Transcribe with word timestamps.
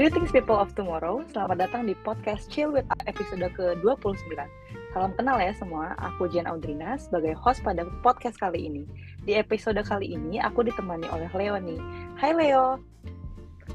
Greetings 0.00 0.32
people 0.32 0.56
of 0.56 0.72
tomorrow, 0.72 1.20
selamat 1.28 1.68
datang 1.68 1.84
di 1.84 1.92
podcast 1.92 2.48
Chill 2.48 2.72
with 2.72 2.88
episode 3.04 3.44
ke-29. 3.52 4.32
Salam 4.96 5.12
kenal 5.12 5.36
ya 5.36 5.52
semua, 5.52 5.92
aku 6.00 6.24
Jen 6.32 6.48
Audrina 6.48 6.96
sebagai 6.96 7.36
host 7.36 7.60
pada 7.60 7.84
podcast 8.00 8.40
kali 8.40 8.64
ini. 8.64 8.88
Di 9.28 9.36
episode 9.36 9.76
kali 9.84 10.16
ini 10.16 10.40
aku 10.40 10.64
ditemani 10.64 11.04
oleh 11.12 11.28
Leo 11.36 11.60
nih. 11.60 11.76
Hai 12.16 12.32
Leo. 12.32 12.80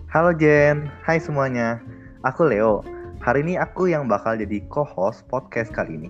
Halo 0.09 0.33
Jen, 0.33 0.89
hai 1.05 1.21
semuanya. 1.21 1.77
Aku 2.25 2.49
Leo. 2.49 2.81
Hari 3.21 3.45
ini 3.45 3.61
aku 3.61 3.93
yang 3.93 4.09
bakal 4.09 4.33
jadi 4.33 4.65
co-host 4.73 5.29
podcast 5.29 5.69
kali 5.77 5.93
ini. 5.93 6.09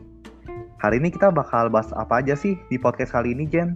Hari 0.80 0.96
ini 1.04 1.12
kita 1.12 1.28
bakal 1.28 1.68
bahas 1.68 1.92
apa 1.92 2.24
aja 2.24 2.40
sih 2.40 2.56
di 2.72 2.80
podcast 2.80 3.12
kali 3.12 3.36
ini 3.36 3.52
Jen? 3.52 3.76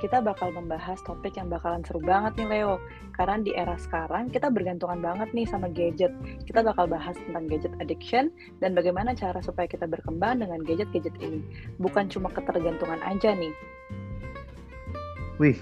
Kita 0.00 0.24
bakal 0.24 0.56
membahas 0.56 0.96
topik 1.04 1.36
yang 1.36 1.52
bakalan 1.52 1.84
seru 1.84 2.00
banget 2.00 2.32
nih 2.40 2.48
Leo. 2.48 2.80
Karena 3.12 3.36
di 3.36 3.52
era 3.52 3.76
sekarang 3.76 4.32
kita 4.32 4.48
bergantungan 4.48 4.96
banget 4.96 5.28
nih 5.36 5.44
sama 5.44 5.68
gadget. 5.68 6.08
Kita 6.48 6.64
bakal 6.64 6.88
bahas 6.88 7.20
tentang 7.28 7.44
gadget 7.44 7.76
addiction 7.84 8.32
dan 8.64 8.72
bagaimana 8.72 9.12
cara 9.12 9.44
supaya 9.44 9.68
kita 9.68 9.84
berkembang 9.84 10.40
dengan 10.40 10.64
gadget-gadget 10.64 11.12
ini. 11.20 11.44
Bukan 11.76 12.08
cuma 12.08 12.32
ketergantungan 12.32 12.96
aja 13.04 13.36
nih. 13.36 13.52
Wih, 15.36 15.60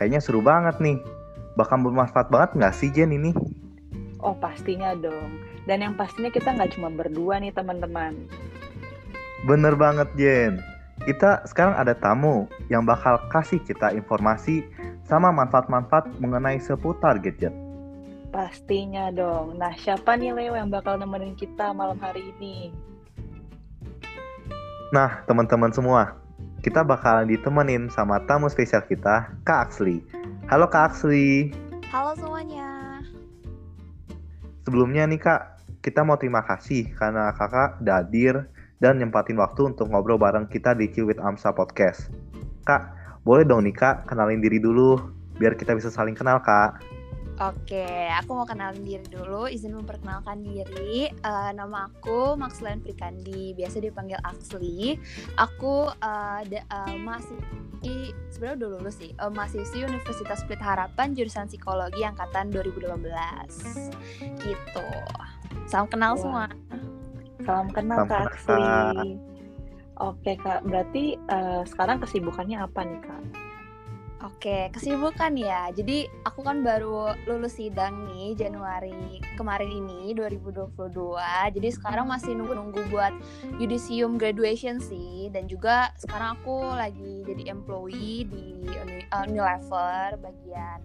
kayaknya 0.00 0.24
seru 0.24 0.40
banget 0.40 0.80
nih. 0.80 0.96
Bakal 1.60 1.84
bermanfaat 1.84 2.32
banget 2.32 2.56
nggak 2.56 2.72
sih 2.72 2.88
Jen 2.88 3.12
ini? 3.12 3.36
Oh 4.24 4.32
pastinya 4.32 4.96
dong. 4.96 5.36
Dan 5.68 5.84
yang 5.84 6.00
pastinya 6.00 6.32
kita 6.32 6.56
nggak 6.56 6.80
cuma 6.80 6.88
berdua 6.88 7.36
nih 7.36 7.52
teman-teman. 7.52 8.24
Bener 9.44 9.76
banget 9.76 10.08
Jen 10.16 10.69
kita 11.08 11.44
sekarang 11.48 11.72
ada 11.80 11.96
tamu 11.96 12.44
yang 12.68 12.84
bakal 12.84 13.16
kasih 13.32 13.56
kita 13.64 13.92
informasi 13.96 14.68
sama 15.08 15.32
manfaat-manfaat 15.32 16.06
mengenai 16.20 16.60
seputar 16.60 17.16
gadget. 17.16 17.52
Pastinya 18.30 19.10
dong. 19.10 19.58
Nah, 19.58 19.74
siapa 19.74 20.14
nih 20.14 20.30
Leo 20.30 20.54
yang 20.54 20.70
bakal 20.70 21.00
nemenin 21.00 21.34
kita 21.34 21.74
malam 21.74 21.98
hari 21.98 22.30
ini? 22.36 22.70
Nah, 24.94 25.24
teman-teman 25.26 25.74
semua, 25.74 26.14
kita 26.62 26.86
bakalan 26.86 27.26
ditemenin 27.26 27.90
sama 27.90 28.22
tamu 28.28 28.46
spesial 28.46 28.84
kita, 28.86 29.34
Kak 29.42 29.70
Aksli. 29.70 30.04
Halo 30.46 30.70
Kak 30.70 30.94
Aksli. 30.94 31.50
Halo 31.90 32.14
semuanya. 32.14 33.02
Sebelumnya 34.62 35.10
nih 35.10 35.18
Kak, 35.18 35.42
kita 35.80 36.04
mau 36.04 36.20
terima 36.20 36.44
kasih 36.44 36.92
karena 36.94 37.32
kakak 37.34 37.80
hadir 37.82 38.46
dan 38.80 38.96
nyempatin 38.96 39.36
waktu 39.36 39.76
untuk 39.76 39.92
ngobrol 39.92 40.16
bareng 40.16 40.48
kita 40.48 40.72
di 40.72 40.88
Q 40.88 41.04
with 41.04 41.20
Amsa 41.20 41.52
Podcast. 41.52 42.08
Kak, 42.64 42.90
boleh 43.22 43.44
dong 43.44 43.68
nih 43.68 43.76
Kak, 43.76 44.08
kenalin 44.08 44.40
diri 44.40 44.56
dulu, 44.56 44.96
biar 45.36 45.54
kita 45.54 45.76
bisa 45.76 45.92
saling 45.92 46.16
kenal 46.16 46.40
Kak. 46.40 46.80
Oke, 47.40 47.88
aku 48.12 48.36
mau 48.36 48.44
kenalin 48.44 48.84
diri 48.84 49.06
dulu. 49.08 49.48
Izin 49.48 49.72
memperkenalkan 49.72 50.44
diri. 50.44 51.08
Uh, 51.24 51.48
nama 51.56 51.88
aku 51.88 52.36
Maxlan 52.36 52.84
Prikandi, 52.84 53.56
biasa 53.56 53.80
dipanggil 53.80 54.20
Axli. 54.20 55.00
Aku 55.40 55.88
uh, 55.88 56.40
uh, 56.44 56.94
masih 57.00 57.40
sebenarnya 58.28 58.56
udah 58.60 58.68
lulus 58.76 59.00
sih, 59.00 59.16
uh, 59.16 59.32
mahasiswi 59.32 59.88
Universitas 59.88 60.44
Pelita 60.44 60.68
Harapan 60.68 61.16
jurusan 61.16 61.48
Psikologi 61.48 62.04
angkatan 62.04 62.52
2018. 62.52 63.08
Gitu. 64.36 64.88
Salam 65.64 65.88
kenal 65.88 66.16
wow. 66.16 66.20
semua. 66.20 66.44
Salam 67.44 67.68
kenal 67.72 68.04
Salam 68.04 68.10
Kak 68.10 68.20
Aksli. 68.28 68.64
Oke 70.00 70.32
Kak, 70.40 70.64
berarti 70.64 71.20
uh, 71.28 71.60
sekarang 71.68 72.00
kesibukannya 72.00 72.56
apa 72.56 72.80
nih 72.88 73.00
Kak? 73.04 73.22
Oke, 74.20 74.68
kesibukan 74.76 75.32
ya. 75.32 75.72
Jadi 75.72 76.04
aku 76.28 76.44
kan 76.44 76.60
baru 76.60 77.16
lulus 77.24 77.56
sidang 77.56 78.04
nih 78.04 78.36
Januari 78.36 79.16
kemarin 79.40 79.72
ini 79.72 80.12
2022. 80.12 80.76
Jadi 81.56 81.68
sekarang 81.72 82.04
masih 82.04 82.36
nunggu-nunggu 82.36 82.84
buat 82.92 83.16
yudisium 83.56 84.20
graduation 84.20 84.76
sih 84.76 85.32
dan 85.32 85.48
juga 85.48 85.96
sekarang 85.96 86.36
aku 86.36 86.68
lagi 86.68 87.24
jadi 87.24 87.48
employee 87.48 88.28
di 88.28 88.68
uh, 89.08 89.24
Unilever 89.24 90.20
bagian 90.20 90.80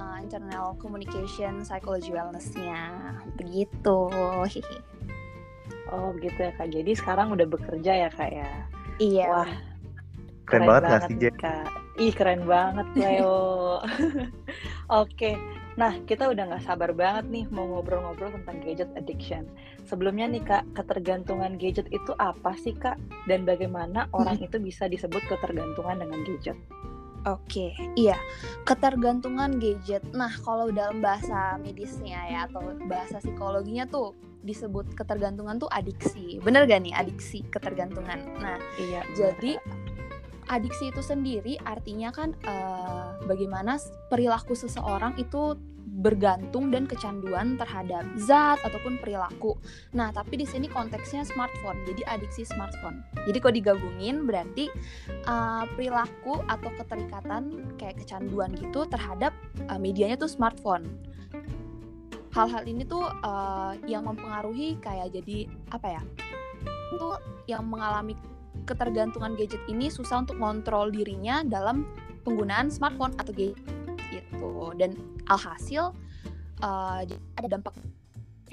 uh, 0.00 0.16
internal 0.24 0.72
communication 0.80 1.60
psychology 1.68 2.08
wellnessnya. 2.08 2.88
Begitu. 3.36 4.00
Oh 5.88 6.12
gitu 6.20 6.36
ya 6.36 6.52
kak. 6.56 6.68
Jadi 6.72 6.92
sekarang 6.96 7.32
udah 7.32 7.46
bekerja 7.48 7.92
ya 8.06 8.10
kak 8.12 8.30
ya. 8.32 8.50
Iya. 9.00 9.26
Wah. 9.30 9.50
Keren, 10.48 10.64
keren 10.64 10.68
banget, 10.68 10.82
banget 10.84 11.02
sih 11.08 11.16
Jen? 11.20 11.34
Kak. 11.36 11.68
Ih 11.98 12.12
keren 12.14 12.42
banget 12.48 12.86
Leo. 12.96 13.82
Oke. 15.02 15.36
Nah 15.78 15.94
kita 16.10 16.26
udah 16.26 16.44
nggak 16.50 16.64
sabar 16.66 16.90
banget 16.90 17.30
nih 17.30 17.44
mau 17.54 17.68
ngobrol-ngobrol 17.68 18.34
tentang 18.34 18.58
gadget 18.64 18.90
addiction. 18.98 19.44
Sebelumnya 19.86 20.26
nih 20.28 20.42
kak, 20.42 20.64
ketergantungan 20.74 21.54
gadget 21.56 21.86
itu 21.94 22.12
apa 22.18 22.52
sih 22.58 22.74
kak? 22.74 22.98
Dan 23.30 23.46
bagaimana 23.46 24.10
orang 24.10 24.36
hmm. 24.42 24.46
itu 24.50 24.56
bisa 24.58 24.90
disebut 24.90 25.22
ketergantungan 25.30 26.02
dengan 26.02 26.20
gadget? 26.26 26.58
Oke, 27.26 27.74
iya. 27.98 28.14
Ketergantungan 28.62 29.58
gadget. 29.58 30.06
Nah, 30.14 30.30
kalau 30.46 30.70
dalam 30.70 31.02
bahasa 31.02 31.58
medisnya 31.58 32.22
ya 32.30 32.40
atau 32.46 32.62
bahasa 32.86 33.18
psikologinya 33.18 33.90
tuh 33.90 34.14
disebut 34.48 34.96
ketergantungan 34.96 35.60
tuh 35.60 35.68
adiksi. 35.68 36.40
Bener 36.40 36.64
gak 36.64 36.80
nih 36.80 36.96
adiksi 36.96 37.44
ketergantungan? 37.52 38.18
Nah, 38.40 38.56
iya. 38.80 39.04
Jadi 39.12 39.60
adiksi 40.48 40.88
itu 40.88 41.04
sendiri 41.04 41.60
artinya 41.60 42.08
kan 42.08 42.32
uh, 42.48 43.20
bagaimana 43.28 43.76
perilaku 44.08 44.56
seseorang 44.56 45.20
itu 45.20 45.60
bergantung 45.98 46.70
dan 46.70 46.86
kecanduan 46.86 47.58
terhadap 47.58 48.06
zat 48.14 48.62
ataupun 48.62 49.02
perilaku. 49.02 49.58
Nah, 49.98 50.14
tapi 50.14 50.38
di 50.38 50.46
sini 50.46 50.70
konteksnya 50.70 51.26
smartphone, 51.26 51.82
jadi 51.90 52.06
adiksi 52.14 52.46
smartphone. 52.46 53.02
Jadi 53.26 53.38
kalau 53.42 53.54
digabungin 53.58 54.22
berarti 54.22 54.70
uh, 55.26 55.66
perilaku 55.74 56.38
atau 56.46 56.70
keterikatan 56.78 57.74
kayak 57.80 57.98
kecanduan 57.98 58.54
gitu 58.54 58.86
terhadap 58.86 59.34
uh, 59.66 59.80
medianya 59.80 60.14
tuh 60.14 60.30
smartphone 60.30 60.86
hal-hal 62.38 62.62
ini 62.70 62.86
tuh 62.86 63.02
uh, 63.02 63.74
yang 63.90 64.06
mempengaruhi 64.06 64.78
kayak 64.78 65.10
jadi 65.10 65.50
apa 65.74 65.98
ya 65.98 66.02
itu 66.94 67.08
yang 67.50 67.66
mengalami 67.66 68.14
ketergantungan 68.62 69.34
gadget 69.34 69.58
ini 69.66 69.90
susah 69.90 70.22
untuk 70.22 70.38
kontrol 70.38 70.94
dirinya 70.94 71.42
dalam 71.42 71.82
penggunaan 72.22 72.70
smartphone 72.70 73.10
atau 73.18 73.34
gadget 73.34 73.58
gitu 74.14 74.70
dan 74.78 74.94
alhasil 75.26 75.90
uh, 76.62 77.02
ada 77.34 77.48
dampak 77.50 77.74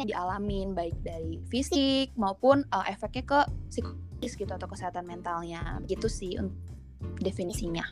yang 0.02 0.10
dialamin 0.10 0.74
baik 0.74 0.98
dari 1.06 1.40
fisik 1.48 2.10
maupun 2.18 2.66
uh, 2.74 2.84
efeknya 2.90 3.24
ke 3.24 3.40
psikologis 3.70 4.34
gitu 4.34 4.50
atau 4.50 4.68
kesehatan 4.68 5.06
mentalnya 5.08 5.80
gitu 5.88 6.12
sih 6.12 6.36
definisinya. 7.22 7.86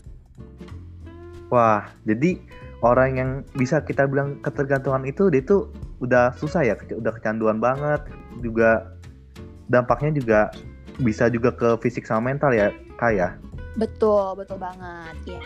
Wah, 1.47 1.85
jadi 2.03 2.41
orang 2.83 3.09
yang 3.15 3.29
bisa 3.55 3.85
kita 3.87 4.09
bilang 4.09 4.43
ketergantungan 4.43 5.07
itu 5.07 5.31
dia 5.31 5.45
tuh 5.47 5.71
udah 6.03 6.35
susah 6.35 6.67
ya, 6.67 6.75
udah 6.75 7.15
kecanduan 7.15 7.63
banget, 7.63 8.03
juga 8.43 8.91
dampaknya 9.71 10.19
juga 10.19 10.39
bisa 10.99 11.31
juga 11.31 11.55
ke 11.55 11.79
fisik 11.79 12.03
sama 12.03 12.35
mental 12.35 12.51
ya, 12.51 12.75
Kak 12.99 13.11
ya? 13.15 13.39
Betul, 13.79 14.35
betul 14.35 14.59
banget, 14.59 15.39
ya. 15.39 15.41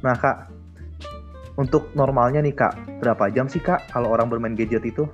Nah, 0.00 0.16
Kak, 0.16 0.48
untuk 1.60 1.92
normalnya 1.92 2.40
nih, 2.40 2.56
Kak, 2.56 3.04
berapa 3.04 3.30
jam 3.30 3.46
sih, 3.46 3.60
Kak, 3.60 3.92
kalau 3.92 4.10
orang 4.10 4.32
bermain 4.32 4.56
gadget 4.56 4.82
itu? 4.82 5.06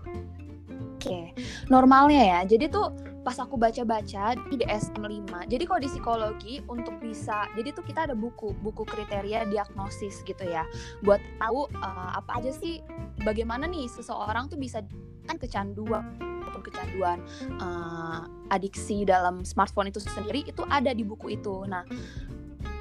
Oke, 0.97 1.35
normalnya 1.69 2.23
ya. 2.23 2.41
Jadi 2.47 2.71
tuh 2.73 2.93
pas 3.21 3.37
aku 3.37 3.61
baca-baca 3.61 4.33
di 4.49 4.57
DSM-5. 4.65 5.53
Jadi 5.53 5.65
kalau 5.69 5.81
di 5.81 5.89
psikologi 5.89 6.55
untuk 6.65 6.97
bisa 7.01 7.45
jadi 7.53 7.77
tuh 7.77 7.85
kita 7.85 8.09
ada 8.09 8.17
buku, 8.17 8.57
buku 8.65 8.83
kriteria 8.89 9.45
diagnosis 9.53 10.25
gitu 10.25 10.45
ya. 10.45 10.65
Buat 11.05 11.21
tahu 11.37 11.69
uh, 11.81 12.11
apa 12.17 12.41
aja 12.41 12.53
sih 12.53 12.81
bagaimana 13.21 13.69
nih 13.69 13.87
seseorang 13.93 14.49
tuh 14.49 14.57
bisa 14.57 14.81
kan 15.29 15.37
kecanduan 15.37 16.17
ataupun 16.21 16.63
kecanduan 16.65 17.19
uh, 17.61 18.25
adiksi 18.51 19.05
dalam 19.05 19.45
smartphone 19.45 19.93
itu 19.93 20.01
sendiri 20.01 20.49
itu 20.49 20.65
ada 20.67 20.97
di 20.97 21.05
buku 21.05 21.37
itu. 21.37 21.69
Nah, 21.69 21.85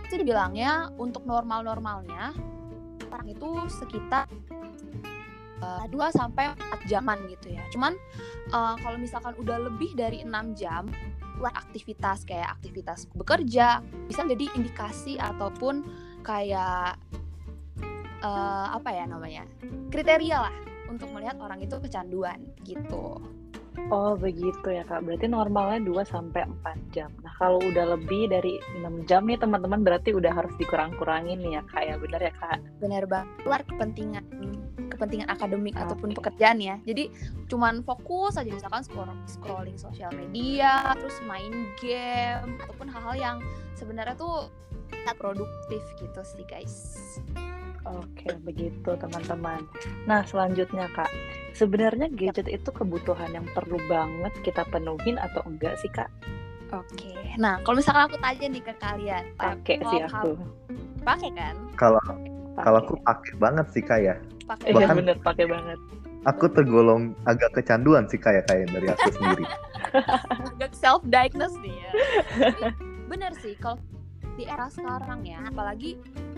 itu 0.07 0.15
dibilangnya 0.17 0.89
untuk 0.97 1.27
normal-normalnya 1.27 2.33
orang 3.09 3.27
itu 3.29 3.49
sekitar 3.69 4.25
2 5.61 5.91
sampai 6.15 6.55
4 6.55 6.91
jaman 6.91 7.17
gitu 7.27 7.53
ya. 7.53 7.63
Cuman 7.73 7.95
uh, 8.51 8.75
kalau 8.79 8.97
misalkan 8.97 9.35
udah 9.37 9.57
lebih 9.69 9.93
dari 9.95 10.23
6 10.23 10.31
jam 10.59 10.87
buat 11.39 11.55
aktivitas 11.55 12.27
kayak 12.27 12.59
aktivitas 12.59 13.07
bekerja 13.15 13.79
bisa 14.11 14.27
jadi 14.27 14.45
indikasi 14.59 15.15
ataupun 15.15 15.87
kayak 16.23 16.99
uh, 18.23 18.67
apa 18.75 18.89
ya 18.91 19.07
namanya? 19.07 19.47
kriteria 19.89 20.37
lah 20.49 20.55
untuk 20.91 21.09
melihat 21.15 21.39
orang 21.39 21.63
itu 21.63 21.79
kecanduan 21.79 22.43
gitu. 22.67 23.21
Oh 23.87 24.13
begitu 24.19 24.67
ya 24.67 24.83
kak, 24.83 25.07
berarti 25.07 25.31
normalnya 25.31 25.79
2 25.87 26.03
sampai 26.03 26.43
4 26.43 26.93
jam. 26.93 27.09
Nah 27.23 27.31
kalau 27.39 27.63
udah 27.63 27.95
lebih 27.95 28.27
dari 28.27 28.59
6 28.83 29.07
jam 29.07 29.23
nih 29.23 29.39
teman-teman 29.39 29.81
berarti 29.87 30.11
udah 30.11 30.35
harus 30.35 30.51
dikurang-kurangin 30.59 31.39
nih 31.39 31.57
ya 31.57 31.61
kak 31.63 31.83
ya, 31.87 31.95
benar 31.95 32.21
ya 32.21 32.33
kak? 32.35 32.59
Benar 32.83 33.03
banget, 33.07 33.29
keluar 33.39 33.61
kepentingan 33.63 34.25
kepentingan 34.99 35.31
akademik 35.31 35.79
Oke. 35.79 35.83
ataupun 35.87 36.09
pekerjaan 36.11 36.59
ya. 36.59 36.75
Jadi 36.83 37.07
cuman 37.47 37.87
fokus 37.87 38.35
aja 38.35 38.51
misalkan 38.51 38.83
scroll- 38.83 39.23
scrolling 39.23 39.79
sosial 39.79 40.11
media, 40.11 40.91
terus 40.99 41.15
main 41.23 41.71
game 41.79 42.59
ataupun 42.67 42.91
hal-hal 42.91 43.15
yang 43.15 43.37
sebenarnya 43.79 44.19
tuh 44.19 44.51
tidak 44.91 45.15
produktif 45.15 45.79
gitu 45.95 46.19
sih 46.27 46.43
guys. 46.43 46.75
Oke, 47.87 48.35
begitu 48.43 48.91
teman-teman. 48.99 49.63
Nah, 50.03 50.21
selanjutnya 50.27 50.91
Kak, 50.91 51.07
sebenarnya 51.55 52.11
gadget 52.11 52.51
itu 52.51 52.69
kebutuhan 52.75 53.31
yang 53.31 53.47
perlu 53.55 53.79
banget 53.87 54.35
kita 54.43 54.67
penuhin 54.67 55.15
atau 55.15 55.39
enggak 55.47 55.79
sih 55.79 55.87
Kak? 55.87 56.11
Oke. 56.75 57.15
Nah, 57.39 57.57
kalau 57.63 57.79
misalkan 57.79 58.11
aku 58.11 58.19
tanya 58.19 58.45
nih 58.51 58.61
ke 58.61 58.73
kalian, 58.77 59.23
Pakai 59.39 59.79
sih 59.79 60.01
aku. 60.05 60.37
pakai 61.01 61.31
kan? 61.33 61.55
Kalau 61.79 62.01
kalau 62.59 62.77
aku 62.83 62.93
pakai 63.07 63.33
banget 63.39 63.65
sih 63.71 63.81
kak 63.81 63.99
ya. 64.03 64.15
Pakai 64.49 64.67
Iya 64.67 64.77
bahkan- 64.81 64.97
bener, 64.97 65.15
pakai 65.21 65.45
banget. 65.45 65.79
Aku 66.25 66.45
tergolong 66.49 67.13
agak 67.23 67.53
kecanduan 67.53 68.03
sih 68.03 68.17
kayak 68.17 68.43
kayak 68.43 68.67
dari 68.67 68.87
aku 68.89 69.07
sendiri. 69.15 69.45
agak 70.51 70.73
self 70.73 71.05
diagnose 71.05 71.55
nih 71.59 71.75
ya. 71.75 71.89
Tapi 72.49 72.61
bener 73.11 73.31
sih 73.37 73.53
kalau 73.55 73.77
di 74.33 74.43
era 74.43 74.67
sekarang 74.67 75.21
ya, 75.23 75.39
apalagi 75.43 75.95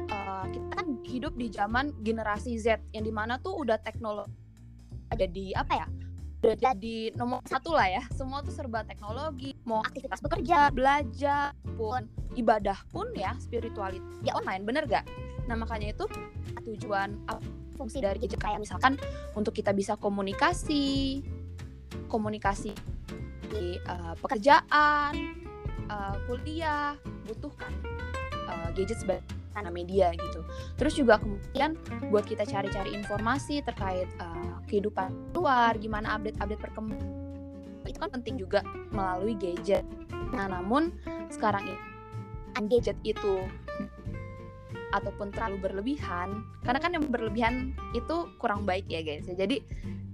uh, 0.07 0.45
kita 0.45 0.67
kan 0.73 0.87
hidup 1.01 1.33
di 1.33 1.47
zaman 1.47 1.95
generasi 1.99 2.57
Z 2.57 2.83
yang 2.91 3.01
di 3.01 3.11
mana 3.11 3.37
tuh 3.37 3.57
udah 3.57 3.79
teknologi 3.79 4.29
ada 5.07 5.25
di 5.25 5.51
apa 5.51 5.73
ya? 5.73 5.87
Udah 6.41 6.55
jadi 6.57 7.13
nomor 7.13 7.39
satu 7.45 7.71
lah 7.71 7.87
ya. 7.87 8.03
Semua 8.11 8.41
tuh 8.41 8.49
serba 8.49 8.81
teknologi, 8.81 9.53
mau 9.61 9.79
aktivitas 9.79 10.19
bekerja, 10.19 10.69
belajar, 10.69 11.53
pun 11.73 12.05
ibadah 12.33 12.77
pun 12.89 13.07
ya 13.13 13.33
spiritualitas 13.37 14.03
ya 14.21 14.33
online, 14.33 14.61
bener 14.61 14.83
gak? 14.85 15.05
Nah 15.45 15.55
makanya 15.55 15.91
itu 15.91 16.05
tujuan 16.61 17.13
fungsi 17.81 17.97
dari 17.97 18.21
gadget 18.21 18.37
kayak 18.37 18.61
misalkan 18.61 18.93
untuk 19.33 19.57
kita 19.57 19.73
bisa 19.73 19.97
komunikasi, 19.97 21.25
komunikasi 22.05 22.77
di 23.49 23.81
uh, 23.89 24.13
pekerjaan, 24.21 25.41
uh, 25.89 26.15
kuliah, 26.29 26.93
butuhkan 27.25 27.73
uh, 28.45 28.69
gadget 28.77 29.01
sebagai 29.01 29.25
sarana 29.51 29.73
media 29.73 30.13
gitu. 30.13 30.45
Terus 30.77 30.93
juga 30.93 31.17
kemudian 31.17 31.73
buat 32.13 32.23
kita 32.29 32.45
cari-cari 32.45 32.93
informasi 32.93 33.65
terkait 33.65 34.07
uh, 34.21 34.61
kehidupan 34.69 35.33
luar, 35.33 35.75
gimana 35.81 36.15
update-update 36.21 36.61
perkembangan 36.61 37.19
itu 37.81 37.97
kan 37.97 38.13
penting 38.13 38.37
juga 38.37 38.61
melalui 38.93 39.33
gadget. 39.35 39.83
Nah, 40.31 40.47
namun 40.47 40.93
sekarang 41.33 41.65
ini 41.65 42.77
gadget 42.77 42.95
itu 43.03 43.41
ataupun 44.91 45.31
terlalu 45.31 45.71
berlebihan, 45.71 46.43
karena 46.63 46.79
kan 46.79 46.91
yang 46.95 47.05
berlebihan 47.07 47.75
itu 47.95 48.27
kurang 48.37 48.67
baik 48.67 48.85
ya 48.91 49.01
guys. 49.03 49.27
Jadi 49.27 49.63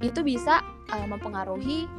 itu 0.01 0.19
bisa 0.21 0.61
uh, 0.93 1.07
mempengaruhi 1.09 1.89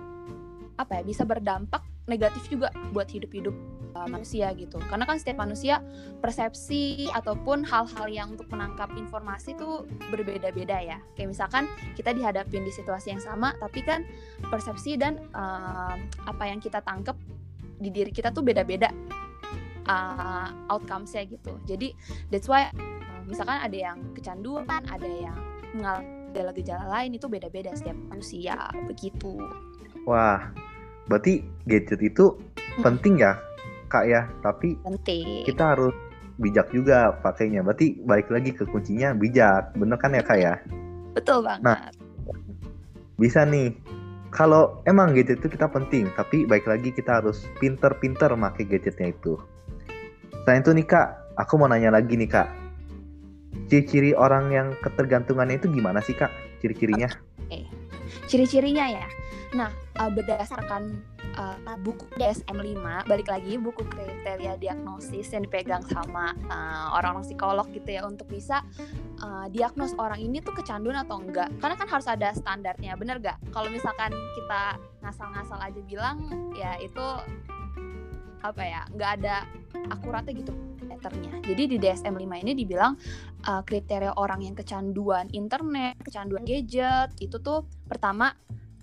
apa 0.79 1.03
ya 1.03 1.03
bisa 1.03 1.27
berdampak 1.27 1.83
negatif 2.07 2.47
juga 2.49 2.71
buat 2.95 3.11
hidup-hidup 3.11 3.53
uh, 3.99 4.09
manusia 4.09 4.55
gitu. 4.55 4.79
Karena 4.87 5.05
kan 5.05 5.19
setiap 5.21 5.43
manusia 5.43 5.83
persepsi 6.23 7.11
ataupun 7.13 7.67
hal-hal 7.67 8.07
yang 8.09 8.33
untuk 8.33 8.49
menangkap 8.49 8.89
informasi 8.95 9.59
itu 9.59 9.85
berbeda-beda 10.09 10.79
ya. 10.81 10.99
Kayak 11.19 11.37
misalkan 11.37 11.65
kita 11.99 12.15
dihadapin 12.15 12.65
di 12.65 12.73
situasi 12.73 13.13
yang 13.13 13.23
sama 13.23 13.53
tapi 13.61 13.83
kan 13.85 14.07
persepsi 14.49 14.97
dan 14.97 15.19
uh, 15.35 15.99
apa 16.25 16.45
yang 16.47 16.63
kita 16.63 16.81
tangkap 16.81 17.19
di 17.79 17.91
diri 17.95 18.11
kita 18.11 18.35
tuh 18.35 18.43
beda-beda 18.43 18.91
uh, 19.89 20.49
outcomes-nya 20.71 21.27
gitu 21.27 21.57
jadi 21.65 21.97
that's 22.31 22.47
why 22.47 22.69
uh, 22.77 23.21
misalkan 23.27 23.59
ada 23.59 23.75
yang 23.75 23.99
kecanduan 24.15 24.65
ada 24.69 25.09
yang 25.09 25.37
mengalami 25.75 26.17
gejala-gejala 26.29 26.85
lain 26.93 27.17
itu 27.17 27.25
beda-beda 27.25 27.73
setiap 27.73 27.97
manusia 28.13 28.69
begitu 28.85 29.41
Wah, 30.09 30.41
berarti 31.05 31.45
gadget 31.69 32.01
itu 32.01 32.33
penting 32.81 33.21
ya 33.21 33.37
kak 33.93 34.09
ya. 34.09 34.25
Tapi 34.41 34.81
penting 34.81 35.45
kita 35.45 35.77
harus 35.77 35.93
bijak 36.41 36.73
juga 36.73 37.13
pakainya. 37.21 37.61
Berarti 37.61 38.01
balik 38.09 38.33
lagi 38.33 38.57
ke 38.57 38.65
kuncinya 38.65 39.13
bijak. 39.13 39.77
Bener 39.77 40.01
kan 40.01 40.17
ya 40.17 40.25
kak 40.25 40.41
ya? 40.41 40.57
betul 41.13 41.43
banget 41.43 41.67
Nah. 41.67 41.79
Bisa 43.19 43.43
nih. 43.43 43.75
Kalau 44.29 44.85
emang 44.85 45.17
gadget 45.17 45.41
itu 45.41 45.49
kita 45.49 45.73
penting, 45.73 46.13
tapi 46.13 46.45
baik 46.45 46.69
lagi 46.69 46.93
kita 46.93 47.19
harus 47.19 47.49
pinter-pinter 47.59 48.37
pakai 48.37 48.65
gadgetnya 48.69 49.11
itu. 49.11 49.41
Selain 50.49 50.65
itu 50.65 50.73
nih 50.73 50.89
kak, 50.89 51.37
aku 51.37 51.61
mau 51.61 51.69
nanya 51.69 51.93
lagi 51.93 52.17
nih 52.17 52.25
kak. 52.25 52.49
Ciri-ciri 53.69 54.17
orang 54.17 54.49
yang 54.49 54.73
ketergantungannya 54.81 55.61
itu 55.61 55.69
gimana 55.69 56.01
sih 56.01 56.17
kak? 56.17 56.33
Ciri-cirinya? 56.65 57.13
ciri-cirinya 58.25 58.89
ya. 58.89 59.05
Nah, 59.53 59.69
uh, 60.01 60.09
berdasarkan 60.09 61.05
uh, 61.37 61.77
buku 61.85 62.09
DSM-5, 62.17 62.81
balik 62.81 63.29
lagi 63.29 63.61
buku 63.61 63.85
kriteria 63.93 64.57
diagnosis 64.57 65.29
yang 65.37 65.45
dipegang 65.45 65.85
sama 65.85 66.33
uh, 66.49 66.97
orang-orang 66.97 67.29
psikolog 67.29 67.69
gitu 67.69 68.01
ya 68.01 68.09
untuk 68.09 68.25
bisa 68.33 68.65
uh, 69.21 69.53
diagnos 69.53 69.93
orang 70.01 70.17
ini 70.17 70.41
tuh 70.41 70.57
kecanduan 70.57 70.97
atau 70.97 71.21
enggak. 71.21 71.53
Karena 71.61 71.77
kan 71.77 71.93
harus 71.93 72.09
ada 72.09 72.33
standarnya, 72.33 72.97
bener 72.97 73.21
gak? 73.21 73.37
Kalau 73.53 73.69
misalkan 73.69 74.17
kita 74.33 74.81
ngasal-ngasal 75.05 75.61
aja 75.61 75.81
bilang 75.85 76.17
ya 76.57 76.73
itu 76.81 77.05
apa 78.43 78.63
ya, 78.63 78.83
nggak 78.95 79.11
ada 79.23 79.37
akuratnya 79.91 80.33
gitu 80.35 80.53
meternya. 80.87 81.33
Jadi 81.47 81.63
di 81.71 81.77
DSM-5 81.79 82.33
ini 82.43 82.53
dibilang 82.59 82.93
uh, 83.47 83.63
kriteria 83.63 84.19
orang 84.19 84.43
yang 84.43 84.55
kecanduan 84.59 85.31
internet, 85.31 85.95
kecanduan 86.03 86.43
gadget 86.43 87.15
itu 87.23 87.39
tuh 87.39 87.63
pertama 87.87 88.35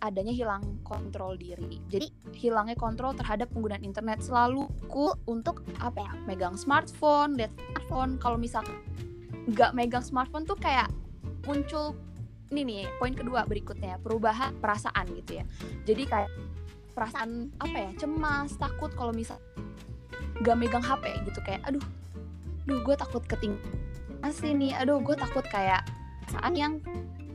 adanya 0.03 0.31
hilang 0.31 0.79
kontrol 0.85 1.35
diri. 1.35 1.81
Jadi 1.89 2.07
hilangnya 2.37 2.77
kontrol 2.77 3.15
terhadap 3.15 3.49
penggunaan 3.51 3.83
internet 3.83 4.21
selalu 4.21 4.67
ku 4.87 5.11
untuk 5.27 5.65
apa 5.81 5.99
ya? 6.03 6.13
Megang 6.29 6.55
smartphone, 6.55 7.35
lihat 7.35 7.51
smartphone. 7.55 8.11
Kalau 8.21 8.37
misalkan 8.39 8.75
nggak 9.49 9.71
megang 9.73 10.05
smartphone 10.05 10.45
tuh 10.45 10.57
kayak 10.57 10.89
muncul 11.45 11.93
ini 12.53 12.61
nih 12.61 12.85
poin 13.01 13.13
kedua 13.13 13.41
berikutnya 13.49 13.97
perubahan 13.99 14.53
perasaan 14.61 15.09
gitu 15.17 15.41
ya. 15.41 15.45
Jadi 15.83 16.03
kayak 16.05 16.29
perasaan 16.95 17.51
apa 17.59 17.75
ya 17.75 17.89
cemas 17.99 18.55
takut 18.55 18.89
kalau 18.95 19.11
misal 19.11 19.37
nggak 20.41 20.55
megang 20.55 20.83
HP 20.83 21.11
gitu 21.27 21.39
kayak 21.43 21.61
aduh, 21.67 21.83
duh 22.63 22.79
gue 22.81 22.95
takut 22.95 23.23
ketinggalan 23.27 23.83
asli 24.25 24.57
nih, 24.57 24.73
aduh 24.73 24.97
gue 25.05 25.13
takut 25.13 25.45
kayak 25.45 25.85
perasaan 26.25 26.53
yang 26.57 26.73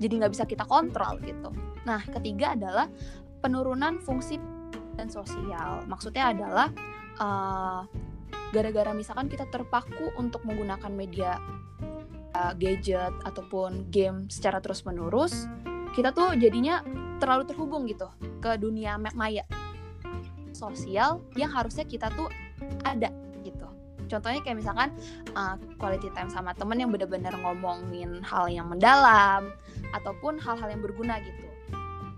jadi 0.02 0.26
nggak 0.26 0.32
bisa 0.34 0.44
kita 0.48 0.66
kontrol 0.66 1.22
gitu. 1.22 1.54
Nah 1.86 2.02
ketiga 2.02 2.58
adalah 2.58 2.90
penurunan 3.38 4.02
fungsi 4.02 4.42
dan 4.98 5.06
sosial. 5.06 5.86
Maksudnya 5.86 6.34
adalah 6.34 6.68
uh, 7.22 7.86
gara-gara 8.50 8.90
misalkan 8.90 9.30
kita 9.30 9.46
terpaku 9.48 10.10
untuk 10.18 10.42
menggunakan 10.42 10.90
media 10.90 11.38
uh, 12.34 12.52
gadget 12.58 13.14
ataupun 13.22 13.86
game 13.94 14.26
secara 14.26 14.58
terus 14.58 14.82
menerus, 14.82 15.46
kita 15.94 16.10
tuh 16.10 16.34
jadinya 16.34 16.82
terlalu 17.20 17.44
terhubung 17.44 17.84
gitu 17.84 18.08
ke 18.40 18.56
dunia 18.56 18.96
maya 18.96 19.44
sosial 20.56 21.20
yang 21.36 21.52
harusnya 21.52 21.84
kita 21.84 22.08
tuh 22.16 22.28
ada 22.84 23.12
gitu. 23.44 23.68
Contohnya 24.10 24.40
kayak 24.42 24.58
misalkan 24.58 24.88
uh, 25.38 25.54
quality 25.78 26.10
time 26.12 26.28
sama 26.28 26.56
temen 26.56 26.76
yang 26.80 26.90
bener-bener 26.90 27.32
ngomongin 27.40 28.20
hal 28.26 28.50
yang 28.50 28.66
mendalam 28.66 29.52
ataupun 29.94 30.36
hal-hal 30.42 30.68
yang 30.68 30.82
berguna 30.82 31.22
gitu. 31.22 31.46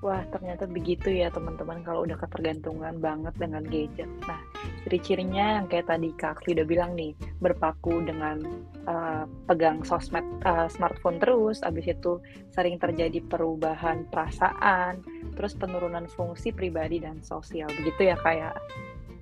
Wah, 0.02 0.26
ternyata 0.35 0.66
begitu 0.66 1.14
ya 1.14 1.30
teman-teman 1.30 1.87
kalau 1.87 2.02
udah 2.02 2.18
ketergantungan 2.18 2.99
banget 2.99 3.38
dengan 3.38 3.62
gadget. 3.62 4.11
Nah, 4.26 4.42
ciri-cirinya 4.82 5.62
yang 5.62 5.71
kayak 5.71 5.87
tadi 5.87 6.11
Kak 6.18 6.42
Akli 6.42 6.59
udah 6.59 6.66
bilang 6.66 6.99
nih, 6.99 7.14
berpaku 7.38 8.02
dengan 8.02 8.42
uh, 8.90 9.30
pegang 9.47 9.87
sosmed, 9.87 10.26
uh, 10.42 10.66
smartphone 10.66 11.23
terus, 11.23 11.62
abis 11.62 11.94
itu 11.94 12.18
sering 12.50 12.82
terjadi 12.82 13.23
perubahan 13.30 14.02
perasaan, 14.11 15.06
terus 15.38 15.54
penurunan 15.54 16.11
fungsi 16.11 16.50
pribadi 16.50 16.99
dan 16.99 17.23
sosial. 17.23 17.71
Begitu 17.71 18.11
ya 18.11 18.18
kayak 18.18 18.59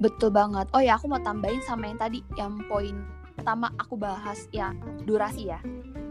Betul 0.01 0.33
banget. 0.33 0.65
Oh 0.73 0.81
ya, 0.81 0.97
aku 0.97 1.13
mau 1.13 1.21
tambahin 1.21 1.61
sama 1.61 1.93
yang 1.93 2.01
tadi, 2.01 2.25
yang 2.41 2.57
poin 2.73 3.05
pertama 3.37 3.69
aku 3.77 4.01
bahas 4.01 4.49
ya 4.49 4.73
durasi 5.05 5.53
ya. 5.53 5.61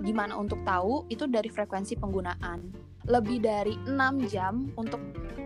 Gimana 0.06 0.38
untuk 0.38 0.62
tahu 0.62 1.10
itu 1.10 1.26
dari 1.26 1.50
frekuensi 1.50 1.98
penggunaan. 1.98 2.89
Lebih 3.08 3.40
dari 3.40 3.76
6 3.88 4.32
jam 4.32 4.74
untuk 4.76 5.00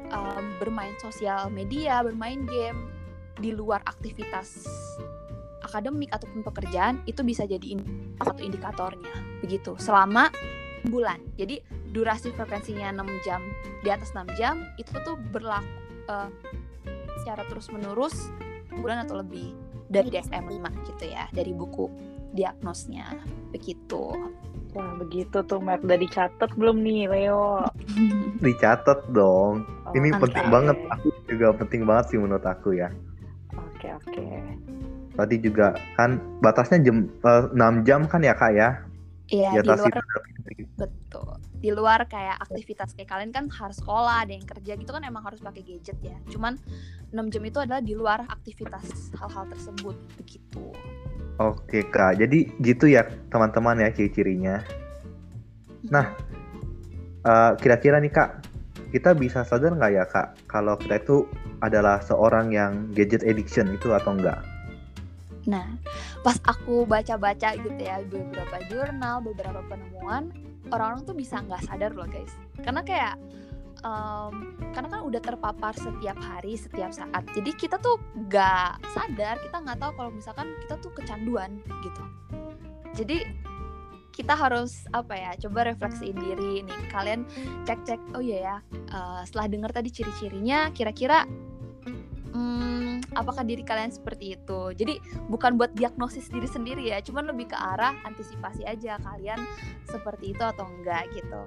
um, 0.09 0.45
bermain 0.57 0.95
sosial 0.97 1.51
media, 1.53 2.01
bermain 2.01 2.43
game 2.47 2.89
di 3.37 3.53
luar 3.53 3.81
aktivitas 3.85 4.65
akademik 5.63 6.11
ataupun 6.13 6.45
pekerjaan 6.45 7.01
itu 7.09 7.25
bisa 7.25 7.47
jadi 7.47 7.79
satu 8.21 8.41
indikatornya. 8.43 9.41
Begitu. 9.41 9.73
Selama 9.79 10.29
bulan. 10.85 11.17
Jadi 11.39 11.63
durasi 11.93 12.33
frekuensinya 12.33 12.89
6 12.93 13.25
jam 13.25 13.41
di 13.85 13.89
atas 13.93 14.11
6 14.11 14.33
jam 14.35 14.65
itu 14.81 14.91
tuh 15.05 15.15
berlaku 15.31 15.69
uh, 16.09 16.29
secara 17.21 17.45
terus 17.47 17.69
menerus 17.69 18.33
bulan 18.73 19.05
atau 19.05 19.21
lebih 19.21 19.53
dari 19.87 20.09
DSM 20.09 20.49
5 20.49 20.89
gitu 20.89 21.05
ya 21.05 21.29
dari 21.29 21.53
buku 21.53 21.85
diagnosnya 22.33 23.21
begitu 23.53 24.09
Wah 24.73 24.91
begitu 24.97 25.37
tuh 25.45 25.61
Matt 25.61 25.85
udah 25.85 25.97
dicatat 26.01 26.49
belum 26.57 26.81
nih 26.81 27.05
Leo? 27.05 27.61
Dicatat 28.45 29.05
dong. 29.13 29.61
Oh, 29.85 29.93
Ini 29.93 30.09
mantap. 30.09 30.21
penting 30.29 30.45
banget. 30.49 30.77
Aku 30.97 31.07
juga 31.29 31.47
penting 31.53 31.81
banget 31.85 32.05
sih 32.09 32.17
menurut 32.17 32.41
aku 32.41 32.73
ya. 32.73 32.89
Oke 33.53 33.93
oke. 33.93 34.25
Tadi 35.13 35.35
juga 35.37 35.77
kan 35.93 36.17
batasnya 36.41 36.89
jam 36.89 37.05
eh, 37.05 37.43
6 37.53 37.85
jam 37.85 38.09
kan 38.09 38.25
ya 38.25 38.33
kak 38.33 38.51
ya? 38.57 38.69
Iya, 39.29 39.61
Di 39.61 39.65
luar 39.65 39.93
itu 39.93 40.01
betul. 40.75 41.29
Di 41.63 41.69
luar 41.71 41.99
kayak 42.09 42.43
aktivitas 42.43 42.97
kayak 42.97 43.09
kalian 43.13 43.31
kan 43.31 43.45
harus 43.53 43.79
sekolah, 43.79 44.25
ada 44.25 44.33
yang 44.35 44.43
kerja 44.43 44.73
gitu 44.75 44.89
kan 44.89 45.05
emang 45.05 45.23
harus 45.23 45.39
pakai 45.39 45.61
gadget 45.61 45.95
ya. 46.01 46.17
Cuman 46.33 46.57
6 47.13 47.29
jam 47.29 47.43
itu 47.45 47.57
adalah 47.61 47.79
di 47.79 47.93
luar 47.93 48.25
aktivitas 48.25 49.13
hal-hal 49.21 49.45
tersebut 49.53 49.95
begitu. 50.17 50.73
Oke 51.41 51.81
kak, 51.89 52.21
jadi 52.21 52.45
gitu 52.61 52.85
ya 52.85 53.09
teman-teman 53.33 53.81
ya 53.81 53.89
ciri-cirinya. 53.89 54.61
Nah, 55.89 56.13
eh, 57.25 57.51
kira-kira 57.57 57.97
nih 57.97 58.13
kak, 58.13 58.45
kita 58.93 59.17
bisa 59.17 59.41
sadar 59.41 59.73
nggak 59.73 59.91
ya 59.97 60.05
kak 60.05 60.37
kalau 60.45 60.77
kita 60.77 61.01
itu 61.01 61.25
adalah 61.65 61.97
seorang 62.05 62.53
yang 62.53 62.93
gadget 62.93 63.25
addiction 63.25 63.73
itu 63.73 63.89
atau 63.89 64.13
enggak? 64.13 64.45
Nah, 65.49 65.75
pas 66.21 66.37
aku 66.45 66.85
baca-baca 66.85 67.57
gitu 67.57 67.81
ya 67.81 67.99
beberapa 68.05 68.57
jurnal, 68.69 69.25
beberapa 69.25 69.59
penemuan, 69.67 70.31
orang-orang 70.71 71.03
tuh 71.03 71.17
bisa 71.17 71.41
nggak 71.41 71.65
sadar 71.67 71.91
loh 71.97 72.07
guys. 72.07 72.31
Karena 72.61 72.85
kayak 72.85 73.15
em, 73.83 74.57
karena 74.71 74.87
kan 74.89 75.01
udah 75.03 75.21
terpapar 75.21 75.73
setiap 75.77 76.17
hari, 76.23 76.55
setiap 76.57 76.89
saat. 76.89 77.23
Jadi 77.35 77.51
kita 77.53 77.77
tuh 77.77 77.99
nggak 78.15 78.81
sadar, 78.95 79.37
kita 79.43 79.57
nggak 79.61 79.77
tahu 79.79 79.91
kalau 79.99 80.11
misalkan 80.11 80.47
kita 80.63 80.75
tuh 80.79 80.91
kecanduan 80.95 81.59
gitu. 81.83 82.03
Jadi 82.95 83.27
kita 84.13 84.37
harus 84.37 84.85
apa 84.93 85.17
ya 85.17 85.31
coba 85.41 85.73
refleksiin 85.73 86.13
diri 86.13 86.61
nih 86.61 86.79
kalian 86.93 87.25
cek-cek 87.65 87.97
oh 88.13 88.21
iya 88.21 88.37
ya 88.45 88.57
eh, 88.77 89.21
setelah 89.25 89.49
dengar 89.49 89.73
tadi 89.73 89.89
ciri-cirinya 89.89 90.69
kira-kira 90.69 91.25
hmm, 92.33 93.17
apakah 93.17 93.41
diri 93.41 93.65
kalian 93.65 93.89
seperti 93.89 94.37
itu 94.37 94.61
jadi 94.77 95.01
bukan 95.33 95.57
buat 95.57 95.73
diagnosis 95.73 96.29
diri 96.29 96.45
sendiri 96.45 96.93
ya 96.93 97.01
cuman 97.01 97.33
lebih 97.33 97.49
ke 97.49 97.57
arah 97.57 97.97
antisipasi 98.05 98.69
aja 98.69 99.01
kalian 99.01 99.41
seperti 99.89 100.37
itu 100.37 100.43
atau 100.45 100.69
enggak 100.69 101.09
gitu 101.17 101.41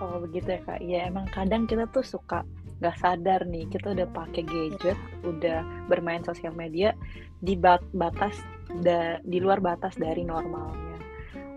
Oh 0.00 0.16
begitu 0.24 0.56
ya 0.56 0.60
kak. 0.64 0.80
Ya 0.80 1.06
emang 1.06 1.28
kadang 1.28 1.68
kita 1.68 1.84
tuh 1.92 2.02
suka 2.02 2.40
nggak 2.80 2.96
sadar 2.96 3.44
nih 3.44 3.68
kita 3.68 3.92
udah 3.92 4.08
pakai 4.08 4.42
gadget, 4.48 4.96
udah 5.20 5.60
bermain 5.92 6.24
sosial 6.24 6.56
media 6.56 6.96
di 7.44 7.52
bat- 7.52 7.84
batas 7.92 8.40
da- 8.80 9.20
di 9.20 9.36
luar 9.36 9.60
batas 9.60 10.00
dari 10.00 10.24
normalnya. 10.24 10.96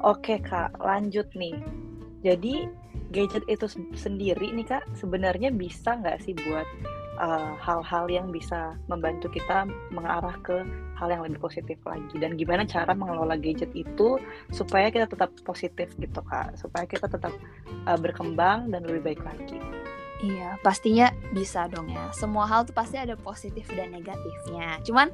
Oke 0.03 0.43
kak, 0.43 0.75
lanjut 0.83 1.31
nih. 1.31 1.55
Jadi 2.27 2.67
gadget 3.15 3.47
itu 3.47 3.63
se- 3.71 3.95
sendiri 3.95 4.51
nih 4.51 4.67
kak 4.67 4.83
sebenarnya 4.99 5.47
bisa 5.55 5.95
nggak 5.95 6.19
sih 6.27 6.35
buat 6.35 6.67
uh, 7.19 7.53
hal-hal 7.59 8.05
yang 8.09 8.27
bisa 8.29 8.77
membantu 8.89 9.29
kita 9.29 9.65
mengarah 9.93 10.35
ke 10.41 10.65
hal 10.97 11.09
yang 11.09 11.21
lebih 11.25 11.41
positif 11.41 11.77
lagi 11.83 12.15
dan 12.21 12.37
gimana 12.37 12.63
cara 12.63 12.93
mengelola 12.95 13.35
gadget 13.35 13.69
itu 13.73 14.21
supaya 14.53 14.93
kita 14.93 15.09
tetap 15.09 15.33
positif 15.43 15.91
gitu 15.97 16.21
kak 16.25 16.55
supaya 16.55 16.85
kita 16.87 17.09
tetap 17.09 17.33
uh, 17.89 17.97
berkembang 17.99 18.71
dan 18.71 18.85
lebih 18.87 19.13
baik 19.13 19.21
lagi. 19.25 19.59
Iya, 20.23 20.55
pastinya 20.63 21.11
bisa 21.35 21.67
dong 21.67 21.91
ya. 21.91 22.07
Semua 22.15 22.47
hal 22.47 22.63
tuh 22.63 22.71
pasti 22.71 22.95
ada 22.95 23.19
positif 23.19 23.67
dan 23.75 23.91
negatifnya. 23.91 24.79
Cuman 24.87 25.11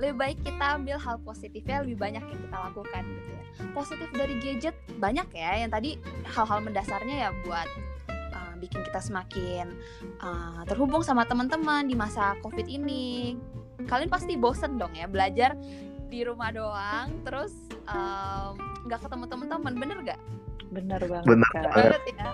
lebih 0.00 0.16
baik 0.16 0.38
kita 0.48 0.80
ambil 0.80 0.96
hal 0.96 1.20
positifnya 1.20 1.84
lebih 1.84 2.00
banyak 2.00 2.24
yang 2.24 2.40
kita 2.40 2.56
lakukan 2.56 3.04
gitu 3.04 3.30
ya. 3.36 3.44
Positif 3.76 4.08
dari 4.16 4.34
gadget 4.40 4.72
banyak 4.96 5.28
ya. 5.36 5.60
Yang 5.60 5.70
tadi 5.76 5.90
hal-hal 6.24 6.64
mendasarnya 6.64 7.16
ya 7.28 7.30
buat 7.44 7.68
uh, 7.68 7.95
bikin 8.58 8.82
kita 8.82 8.98
semakin 8.98 9.76
uh, 10.20 10.62
terhubung 10.64 11.04
sama 11.04 11.24
teman-teman 11.24 11.86
di 11.86 11.94
masa 11.94 12.34
Covid 12.40 12.66
ini. 12.66 13.36
Kalian 13.86 14.10
pasti 14.10 14.34
bosen 14.34 14.80
dong 14.80 14.96
ya 14.96 15.06
belajar 15.06 15.54
di 16.06 16.22
rumah 16.22 16.50
doang, 16.50 17.22
terus 17.22 17.52
um, 17.86 18.54
nggak 18.86 19.02
ketemu 19.02 19.24
teman-teman, 19.26 19.72
bener 19.74 19.98
gak? 20.06 20.20
Benar 20.70 21.00
banget 21.02 21.26
Benar 21.26 21.50
kak. 21.54 21.62
banget. 21.70 21.84
Banget 21.92 22.02
ya. 22.10 22.30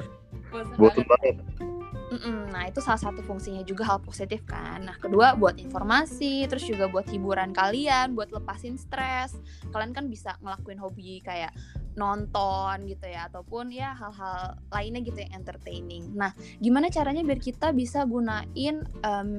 Bosen 0.52 0.76
Bosen 0.78 1.04
banget. 1.08 1.34
banget. 1.38 1.81
Mm-mm, 2.12 2.52
Nah 2.52 2.68
itu 2.68 2.84
salah 2.84 3.00
satu 3.00 3.24
fungsinya 3.24 3.64
juga 3.64 3.88
hal 3.88 4.04
positif 4.04 4.44
kan. 4.44 4.84
Nah 4.84 5.00
kedua 5.00 5.32
buat 5.32 5.56
informasi, 5.56 6.44
terus 6.44 6.68
juga 6.68 6.84
buat 6.92 7.08
hiburan 7.08 7.56
kalian, 7.56 8.12
buat 8.12 8.28
lepasin 8.28 8.76
stres. 8.76 9.32
Kalian 9.72 9.96
kan 9.96 10.12
bisa 10.12 10.36
ngelakuin 10.44 10.76
hobi 10.76 11.24
kayak 11.24 11.56
nonton 11.96 12.84
gitu 12.84 13.08
ya, 13.08 13.32
ataupun 13.32 13.72
ya 13.72 13.96
hal-hal 13.96 14.60
lainnya 14.68 15.00
gitu 15.00 15.24
yang 15.24 15.40
entertaining. 15.40 16.12
Nah 16.12 16.36
gimana 16.60 16.92
caranya 16.92 17.24
biar 17.24 17.40
kita 17.40 17.72
bisa 17.72 18.04
gunain 18.04 18.84
em, 18.84 19.30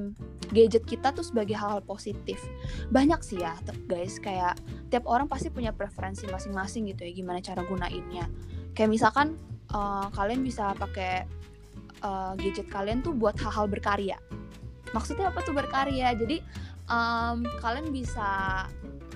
gadget 0.50 0.82
kita 0.82 1.14
tuh 1.14 1.22
sebagai 1.22 1.54
hal-hal 1.54 1.82
positif? 1.86 2.42
Banyak 2.90 3.22
sih 3.22 3.38
ya 3.38 3.54
guys, 3.86 4.18
kayak 4.18 4.58
tiap 4.90 5.06
orang 5.06 5.30
pasti 5.30 5.46
punya 5.46 5.70
preferensi 5.70 6.26
masing-masing 6.26 6.90
gitu 6.90 7.06
ya, 7.06 7.12
gimana 7.14 7.38
cara 7.38 7.62
gunainnya. 7.62 8.26
Kayak 8.74 8.90
misalkan 8.90 9.38
eh, 9.70 10.06
kalian 10.10 10.42
bisa 10.42 10.74
pakai 10.74 11.43
uh, 12.04 12.36
gadget 12.36 12.68
kalian 12.68 13.00
tuh 13.00 13.16
buat 13.16 13.34
hal-hal 13.40 13.66
berkarya. 13.66 14.20
Maksudnya 14.92 15.32
apa 15.32 15.42
tuh 15.42 15.56
berkarya? 15.56 16.14
Jadi 16.14 16.38
em, 16.88 17.38
kalian 17.58 17.88
bisa 17.90 18.64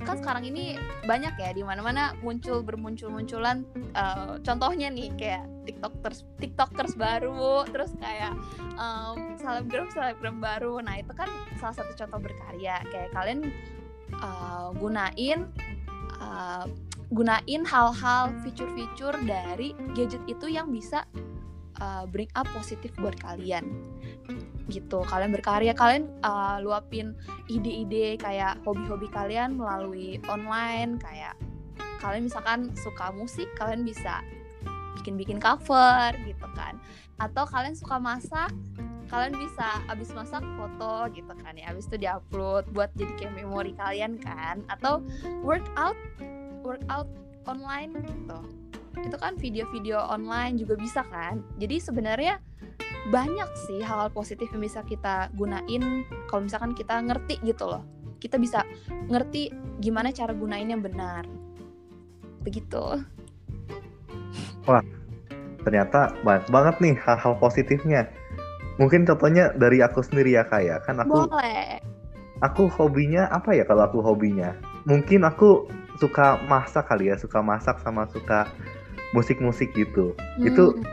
kan 0.07 0.15
sekarang 0.15 0.47
ini 0.47 0.79
banyak 1.11 1.35
ya 1.35 1.51
di 1.51 1.67
mana-mana 1.67 2.15
muncul 2.23 2.63
bermuncul-munculan 2.63 3.67
eh, 3.99 4.39
contohnya 4.47 4.95
nih 4.95 5.11
kayak 5.19 5.43
tiktokers 5.67 6.23
tiktokers 6.39 6.95
baru 6.95 7.67
terus 7.67 7.99
kayak 7.99 8.39
em, 8.79 9.35
selebgram 9.43 9.91
selebgram 9.91 10.39
baru 10.39 10.79
nah 10.79 11.03
itu 11.03 11.11
kan 11.19 11.27
salah 11.59 11.75
satu 11.75 11.99
contoh 11.99 12.31
berkarya 12.31 12.79
kayak 12.95 13.11
kalian 13.11 13.51
eh, 14.15 14.69
gunain 14.79 15.51
eh, 16.23 16.65
gunain 17.11 17.63
hal-hal 17.67 18.31
fitur-fitur 18.47 19.19
dari 19.27 19.75
gadget 19.99 20.23
itu 20.31 20.47
yang 20.47 20.71
bisa 20.71 21.03
uh, 21.81 22.05
bring 22.07 22.31
up 22.35 22.47
positif 22.53 22.93
buat 22.99 23.17
kalian. 23.19 23.65
Gitu 24.69 24.99
kalian 25.09 25.33
berkarya 25.33 25.73
kalian 25.73 26.11
uh, 26.21 26.61
luapin 26.61 27.17
ide-ide 27.49 28.21
kayak 28.21 28.61
hobi-hobi 28.63 29.09
kalian 29.09 29.57
melalui 29.57 30.21
online 30.29 31.01
kayak 31.01 31.35
kalian 31.99 32.31
misalkan 32.31 32.71
suka 32.79 33.11
musik 33.11 33.49
kalian 33.59 33.83
bisa 33.83 34.23
bikin-bikin 35.01 35.41
cover 35.41 36.13
gitu 36.27 36.47
kan. 36.53 36.77
Atau 37.19 37.49
kalian 37.49 37.75
suka 37.75 37.97
masak 37.97 38.53
kalian 39.09 39.41
bisa 39.41 39.81
abis 39.89 40.13
masak 40.13 40.45
foto 40.61 41.09
gitu 41.17 41.33
kan 41.41 41.57
ya. 41.57 41.73
Abis 41.73 41.89
itu 41.89 41.97
diupload 42.05 42.69
buat 42.77 42.93
jadi 42.95 43.13
kayak 43.17 43.35
memori 43.41 43.73
kalian 43.73 44.21
kan. 44.21 44.61
Atau 44.69 45.01
workout 45.41 45.97
workout 46.61 47.09
online 47.49 47.97
gitu 48.05 48.68
itu 49.05 49.17
kan 49.19 49.35
video-video 49.39 49.99
online 49.99 50.59
juga 50.59 50.75
bisa 50.79 51.05
kan 51.07 51.43
jadi 51.61 51.79
sebenarnya 51.83 52.41
banyak 53.09 53.49
sih 53.69 53.81
hal-hal 53.81 54.13
positif 54.13 54.51
yang 54.53 54.63
bisa 54.65 54.85
kita 54.85 55.33
gunain 55.39 56.05
kalau 56.29 56.45
misalkan 56.45 56.75
kita 56.75 56.99
ngerti 57.01 57.41
gitu 57.47 57.65
loh 57.69 57.83
kita 58.19 58.37
bisa 58.37 58.67
ngerti 59.09 59.55
gimana 59.79 60.11
cara 60.11 60.35
gunain 60.35 60.67
yang 60.67 60.83
benar 60.83 61.25
begitu 62.43 63.01
Ternyata 65.65 66.15
banyak 66.23 66.47
banget 66.49 66.77
nih 66.81 66.95
hal-hal 66.97 67.35
positifnya. 67.41 68.09
Mungkin 68.79 69.09
contohnya 69.09 69.51
dari 69.59 69.83
aku 69.83 70.05
sendiri 70.05 70.39
ya 70.39 70.47
kak 70.47 70.63
ya. 70.63 70.77
Kan 70.85 71.03
aku 71.03 71.27
boleh 71.27 71.83
aku 72.39 72.71
hobinya 72.71 73.27
apa 73.29 73.53
ya 73.53 73.67
kalau 73.67 73.85
aku 73.89 73.99
hobinya? 74.05 74.55
Mungkin 74.87 75.27
aku 75.27 75.67
suka 75.99 76.39
masak 76.47 76.87
kali 76.87 77.11
ya, 77.11 77.19
suka 77.19 77.43
masak 77.43 77.83
sama 77.83 78.07
suka 78.09 78.47
musik-musik 79.17 79.73
gitu. 79.73 80.13
Itu 80.41 80.77
Hmm. 80.77 80.85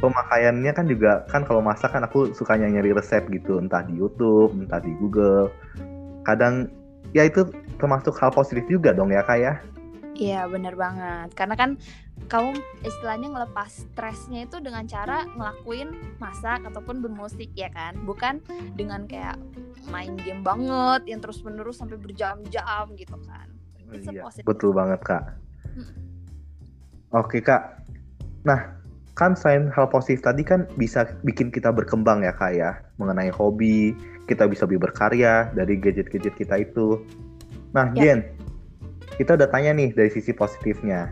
pemakaiannya 0.00 0.72
kan 0.72 0.88
juga 0.88 1.28
kan 1.28 1.44
kalau 1.44 1.60
masak 1.60 1.92
kan 1.92 2.00
aku 2.04 2.32
sukanya 2.32 2.68
nyari 2.68 2.96
resep 2.96 3.28
gitu, 3.28 3.60
entah 3.60 3.84
di 3.84 4.00
YouTube, 4.00 4.56
entah 4.56 4.80
di 4.80 4.92
Google. 4.96 5.52
Kadang 6.24 6.72
ya 7.12 7.28
itu 7.28 7.48
termasuk 7.76 8.16
hal 8.20 8.32
positif 8.32 8.64
juga 8.68 8.92
dong 8.96 9.12
ya 9.12 9.24
kak 9.24 9.38
ya. 9.40 9.54
Iya 10.20 10.44
bener 10.52 10.76
banget 10.76 11.32
Karena 11.32 11.56
kan 11.56 11.80
kamu 12.28 12.52
istilahnya 12.84 13.32
ngelepas 13.32 13.88
stresnya 13.88 14.44
itu 14.44 14.60
dengan 14.60 14.84
cara 14.84 15.24
ngelakuin 15.32 15.96
masak 16.20 16.60
ataupun 16.68 17.00
bermusik 17.00 17.48
ya 17.56 17.72
kan 17.72 17.96
Bukan 18.04 18.44
dengan 18.76 19.08
kayak 19.08 19.40
main 19.88 20.20
game 20.20 20.44
banget 20.44 21.08
yang 21.08 21.24
terus 21.24 21.40
menerus 21.40 21.80
sampai 21.80 21.96
berjam-jam 21.96 22.84
gitu 23.00 23.16
kan 23.24 23.48
It's 23.90 24.06
Iya, 24.06 24.22
betul 24.46 24.70
banget 24.70 25.02
kak. 25.02 25.34
Mm. 25.74 26.09
Oke 27.10 27.42
kak. 27.42 27.82
Nah, 28.46 28.78
kan 29.18 29.34
selain 29.34 29.68
hal 29.74 29.90
positif 29.90 30.22
tadi 30.22 30.46
kan 30.46 30.64
bisa 30.78 31.10
bikin 31.26 31.50
kita 31.50 31.74
berkembang 31.74 32.22
ya 32.22 32.32
kak 32.32 32.54
ya, 32.54 32.78
mengenai 33.02 33.28
hobi, 33.34 33.92
kita 34.30 34.46
bisa 34.46 34.64
lebih 34.70 34.86
berkarya 34.86 35.50
dari 35.52 35.74
gadget-gadget 35.74 36.34
kita 36.38 36.62
itu. 36.62 37.02
Nah, 37.74 37.90
Ya. 37.98 38.14
Jen, 38.14 38.30
kita 39.18 39.34
udah 39.34 39.50
tanya 39.50 39.74
nih 39.74 39.90
dari 39.92 40.10
sisi 40.10 40.30
positifnya. 40.30 41.10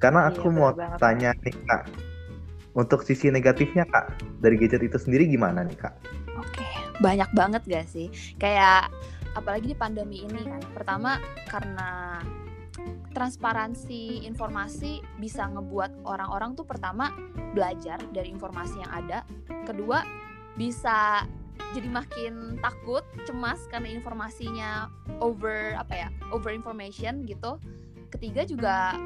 Karena 0.00 0.28
Iya, 0.28 0.36
aku 0.36 0.48
bener 0.48 0.58
mau 0.58 0.70
banget, 0.72 0.98
tanya 1.00 1.30
nih 1.44 1.56
kak, 1.68 1.82
untuk 2.74 3.06
sisi 3.06 3.30
negatifnya 3.30 3.86
kak 3.88 4.18
dari 4.42 4.58
gadget 4.58 4.82
itu 4.82 4.98
sendiri 4.98 5.28
gimana 5.30 5.62
nih 5.62 5.78
kak? 5.78 5.94
Oke, 6.40 6.66
banyak 6.98 7.30
banget 7.32 7.62
gak 7.68 7.86
sih? 7.88 8.10
Kayak 8.36 8.90
apalagi 9.38 9.72
di 9.72 9.76
pandemi 9.78 10.26
ini 10.26 10.44
kan. 10.44 10.60
Pertama 10.74 11.22
karena 11.46 12.20
transparansi 13.14 14.26
informasi 14.26 14.98
bisa 15.22 15.46
ngebuat 15.46 16.02
orang-orang 16.02 16.58
tuh 16.58 16.66
pertama 16.66 17.14
belajar 17.54 18.02
dari 18.10 18.34
informasi 18.34 18.82
yang 18.82 18.92
ada. 18.92 19.18
Kedua 19.62 20.02
bisa 20.58 21.22
jadi 21.74 21.86
makin 21.86 22.58
takut, 22.58 23.06
cemas 23.26 23.66
karena 23.70 23.94
informasinya 23.94 24.90
over 25.22 25.78
apa 25.78 25.94
ya? 26.06 26.08
over 26.34 26.50
information 26.50 27.22
gitu. 27.26 27.58
Ketiga 28.10 28.42
juga 28.46 28.98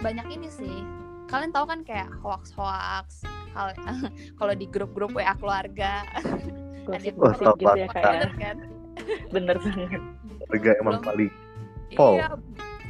banyak 0.00 0.26
ini 0.32 0.48
sih. 0.48 0.84
Kalian 1.28 1.52
tahu 1.52 1.68
kan 1.68 1.80
kayak 1.84 2.10
hoax-hoax 2.24 3.22
kalau 4.38 4.54
di 4.54 4.66
grup-grup 4.70 5.10
WA 5.10 5.34
keluarga 5.34 6.06
Gosip-gosip 6.86 7.46
Wah, 7.46 7.56
gitu 7.58 7.78
ya 7.78 7.86
ya. 7.86 8.02
bener 8.02 8.32
kan? 8.38 8.56
Bener 9.30 9.56
banget. 9.60 10.02
Harga 10.50 10.70
emang 10.80 10.98
paling 11.04 11.30
Pol. 11.98 12.22
Iya, 12.22 12.38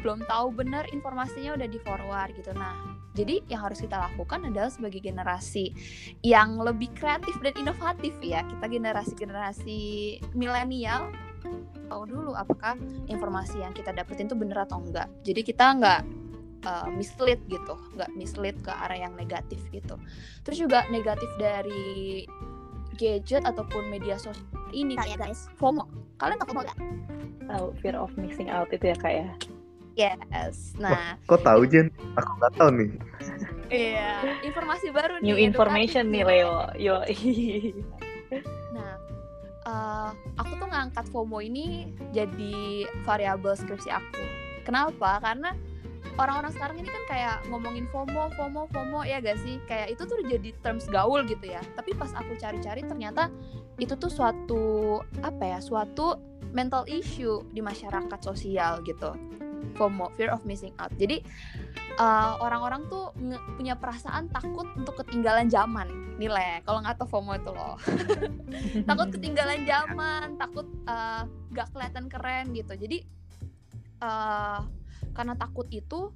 belum 0.01 0.25
tahu 0.25 0.53
benar 0.57 0.89
informasinya 0.91 1.57
udah 1.57 1.69
di 1.69 1.79
forward 1.81 2.33
gitu. 2.37 2.53
Nah, 2.57 3.01
jadi 3.13 3.45
yang 3.51 3.69
harus 3.69 3.83
kita 3.85 4.01
lakukan 4.01 4.49
adalah 4.49 4.73
sebagai 4.73 5.01
generasi 5.03 5.73
yang 6.25 6.57
lebih 6.61 6.93
kreatif 6.97 7.37
dan 7.45 7.55
inovatif 7.59 8.17
ya. 8.25 8.45
Kita 8.47 8.67
generasi-generasi 8.67 9.81
milenial 10.33 11.13
tahu 11.91 12.07
dulu 12.07 12.33
apakah 12.37 12.79
informasi 13.11 13.65
yang 13.65 13.75
kita 13.75 13.91
dapetin 13.91 14.31
itu 14.31 14.39
benar 14.39 14.69
atau 14.69 14.79
enggak. 14.79 15.11
Jadi 15.27 15.41
kita 15.43 15.75
nggak 15.75 16.01
uh, 16.65 16.89
mislead 16.95 17.41
gitu, 17.51 17.75
nggak 17.99 18.11
mislead 18.15 18.57
ke 18.63 18.71
arah 18.71 18.97
yang 18.97 19.13
negatif 19.19 19.59
gitu. 19.75 19.99
Terus 20.47 20.59
juga 20.61 20.87
negatif 20.89 21.29
dari 21.37 22.25
gadget 22.95 23.43
ataupun 23.49 23.89
media 23.89 24.21
sosial 24.21 24.45
ini 24.71 24.95
Kali 24.95 25.17
ya, 25.17 25.19
guys. 25.19 25.51
FOMO. 25.59 25.89
Kalian 26.21 26.39
tahu 26.39 26.49
FOMO 26.55 26.61
nggak? 26.63 26.79
Tahu 27.51 27.67
fear 27.83 27.97
of 27.99 28.13
missing 28.15 28.53
out 28.53 28.71
itu 28.71 28.87
ya 28.87 28.97
kak 28.97 29.13
ya. 29.13 29.29
Yes. 30.01 30.73
Nah, 30.81 31.21
Kok 31.29 31.45
tahu 31.45 31.69
Jen? 31.69 31.93
Aku 32.17 32.31
nggak 32.41 32.53
tahu 32.57 32.71
nih. 32.73 32.91
iya, 33.69 34.41
informasi 34.41 34.89
baru 34.91 35.21
New 35.21 35.37
nih. 35.37 35.45
information 35.45 36.09
nih 36.09 36.25
Leo. 36.25 36.57
Yo. 36.81 36.97
Nah, 38.73 38.95
eh, 39.63 40.09
aku 40.41 40.53
tuh 40.57 40.69
ngangkat 40.71 41.05
FOMO 41.13 41.45
ini 41.45 41.93
jadi 42.11 42.57
variabel 43.05 43.53
skripsi 43.53 43.93
aku. 43.93 44.25
Kenapa? 44.65 45.21
Karena 45.21 45.53
orang-orang 46.17 46.53
sekarang 46.53 46.77
ini 46.81 46.89
kan 46.89 47.05
kayak 47.07 47.37
ngomongin 47.49 47.85
FOMO, 47.93 48.33
FOMO, 48.35 48.67
FOMO 48.73 49.01
ya 49.05 49.21
gak 49.21 49.37
sih? 49.45 49.61
Kayak 49.69 49.95
itu 49.95 50.03
tuh 50.09 50.17
udah 50.21 50.29
jadi 50.37 50.51
terms 50.65 50.89
gaul 50.89 51.21
gitu 51.29 51.45
ya. 51.45 51.61
Tapi 51.77 51.93
pas 51.93 52.11
aku 52.17 52.35
cari-cari 52.41 52.83
ternyata 52.83 53.29
itu 53.77 53.93
tuh 53.97 54.09
suatu 54.09 54.99
apa 55.21 55.45
ya? 55.45 55.59
Suatu 55.61 56.17
mental 56.51 56.89
issue 56.89 57.45
di 57.53 57.61
masyarakat 57.61 58.21
sosial 58.21 58.81
gitu. 58.83 59.13
FOMO, 59.77 60.13
fear 60.17 60.33
of 60.33 60.43
missing 60.49 60.75
out. 60.81 60.93
Jadi 60.97 61.23
eh, 61.97 62.33
orang-orang 62.41 62.87
tuh 62.89 63.13
nge- 63.17 63.45
punya 63.57 63.75
perasaan 63.77 64.29
takut 64.33 64.67
untuk 64.77 64.99
ketinggalan 65.05 65.49
zaman. 65.49 66.11
Nilai 66.21 66.61
kalau 66.69 66.85
nggak 66.85 67.01
tahu 67.01 67.17
FOMO 67.17 67.33
itu 67.33 67.49
loh 67.49 67.81
takut 68.89 69.09
ketinggalan 69.09 69.65
zaman 69.65 70.37
takut 70.37 70.69
eh, 70.85 71.25
gak 71.57 71.73
kelihatan 71.73 72.13
keren 72.13 72.53
gitu 72.53 72.77
jadi 72.77 72.99
eh, 74.05 74.61
karena 75.17 75.35
takut 75.41 75.65
itu 75.73 76.13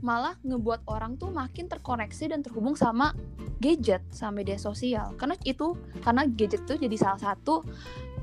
malah 0.00 0.40
ngebuat 0.40 0.88
orang 0.88 1.20
tuh 1.20 1.28
makin 1.30 1.68
terkoneksi 1.68 2.32
dan 2.32 2.40
terhubung 2.40 2.74
sama 2.74 3.12
gadget 3.60 4.00
sama 4.08 4.40
media 4.40 4.56
sosial 4.56 5.12
karena 5.20 5.36
itu 5.44 5.76
karena 6.00 6.24
gadget 6.26 6.64
tuh 6.64 6.80
jadi 6.80 6.96
salah 6.96 7.20
satu 7.20 7.60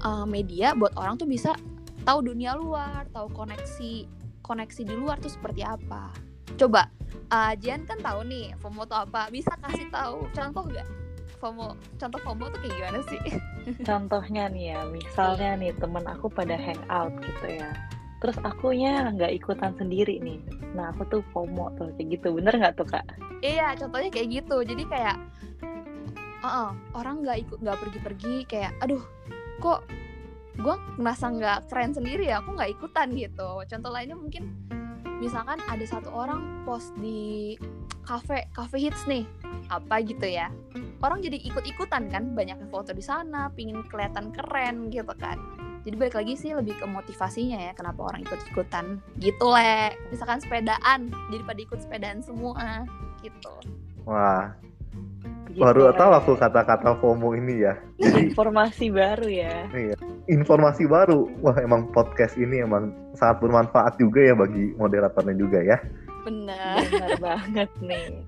eh, 0.02 0.26
media 0.26 0.74
buat 0.74 0.98
orang 0.98 1.22
tuh 1.22 1.30
bisa 1.30 1.54
tahu 2.04 2.26
dunia 2.26 2.58
luar 2.58 3.06
tahu 3.14 3.30
koneksi 3.38 4.19
koneksi 4.50 4.82
di 4.82 4.96
luar 4.98 5.22
tuh 5.22 5.30
seperti 5.30 5.62
apa 5.62 6.10
coba 6.58 6.90
eh, 7.30 7.54
Jian 7.62 7.86
kan 7.86 8.02
tahu 8.02 8.26
nih 8.26 8.58
FOMO 8.58 8.90
tuh 8.90 9.06
apa 9.06 9.30
bisa 9.30 9.54
kasih 9.62 9.86
tahu 9.94 10.26
contoh 10.34 10.66
nggak 10.66 10.88
FOMO 11.38 11.78
contoh 12.02 12.20
FOMO 12.26 12.50
tuh 12.50 12.60
kayak 12.66 12.74
gimana 12.74 13.00
sih 13.06 13.22
Contohnya 13.88 14.50
nih 14.50 14.76
ya, 14.76 14.80
misalnya 14.90 15.52
nih 15.60 15.72
temen 15.78 16.06
aku 16.08 16.28
pada 16.32 16.56
hangout 16.58 17.14
gitu 17.22 17.48
ya. 17.62 17.70
Terus 18.20 18.38
akunya 18.44 19.08
nggak 19.16 19.32
ikutan 19.40 19.72
sendiri 19.80 20.20
nih. 20.20 20.40
Nah 20.76 20.92
aku 20.92 21.08
tuh 21.08 21.22
FOMO 21.32 21.72
tuh 21.80 21.94
kayak 21.96 22.20
gitu. 22.20 22.36
Bener 22.36 22.54
nggak 22.56 22.76
tuh 22.76 22.88
kak? 22.88 23.06
Iya, 23.40 23.78
contohnya 23.80 24.10
kayak 24.12 24.44
gitu. 24.44 24.58
Jadi 24.66 24.84
kayak, 24.90 25.18
uh 26.44 26.76
orang 26.98 27.24
nggak 27.24 27.38
ikut 27.48 27.58
nggak 27.64 27.78
pergi-pergi 27.80 28.36
kayak, 28.50 28.72
aduh, 28.84 29.04
kok 29.64 29.86
gue 30.60 30.76
ngerasa 31.00 31.26
nggak 31.40 31.60
keren 31.72 31.92
sendiri 31.96 32.28
ya, 32.28 32.44
aku 32.44 32.56
nggak 32.56 32.72
ikutan 32.76 33.16
gitu. 33.16 33.64
Contoh 33.64 33.92
lainnya 33.92 34.20
mungkin, 34.20 34.52
misalkan 35.24 35.60
ada 35.72 35.86
satu 35.88 36.12
orang 36.12 36.64
post 36.68 36.92
di 37.00 37.56
cafe, 38.04 38.52
cafe 38.52 38.78
hits 38.90 39.08
nih, 39.08 39.24
apa 39.72 40.04
gitu 40.04 40.28
ya. 40.28 40.52
Orang 41.00 41.24
jadi 41.24 41.40
ikut-ikutan 41.40 42.12
kan, 42.12 42.36
banyak 42.36 42.60
yang 42.60 42.72
foto 42.72 42.92
di 42.92 43.00
sana, 43.00 43.48
pingin 43.56 43.88
kelihatan 43.88 44.36
keren 44.36 44.92
gitu 44.92 45.16
kan. 45.16 45.40
Jadi 45.88 45.96
balik 45.96 46.20
lagi 46.20 46.36
sih 46.36 46.52
lebih 46.52 46.76
ke 46.76 46.84
motivasinya 46.84 47.56
ya, 47.56 47.72
kenapa 47.72 48.12
orang 48.12 48.28
ikut-ikutan 48.28 49.00
gitu 49.24 49.48
le. 49.48 49.96
Misalkan 50.12 50.44
sepedaan, 50.44 51.08
jadi 51.32 51.44
pada 51.48 51.60
ikut 51.64 51.80
sepedaan 51.80 52.20
semua 52.20 52.84
gitu. 53.24 53.56
Wah, 54.04 54.52
Gitu, 55.60 55.68
baru 55.68 55.92
tahu 55.92 56.12
aku 56.16 56.32
kata-kata 56.40 56.96
FOMO 57.04 57.36
ini 57.36 57.68
ya. 57.68 57.76
Jadi 58.00 58.20
Informasi 58.32 58.88
baru 58.88 59.28
ya. 59.28 59.68
informasi 60.32 60.88
baru. 60.88 61.28
Wah, 61.44 61.58
emang 61.60 61.92
podcast 61.92 62.40
ini 62.40 62.64
emang 62.64 62.96
sangat 63.20 63.44
bermanfaat 63.44 64.00
juga 64.00 64.24
ya 64.24 64.40
bagi 64.40 64.72
moderatornya 64.80 65.36
juga 65.36 65.60
ya. 65.60 65.78
Bener. 66.24 66.80
Bener 66.88 67.12
banget 67.20 67.70
nih. 67.84 68.24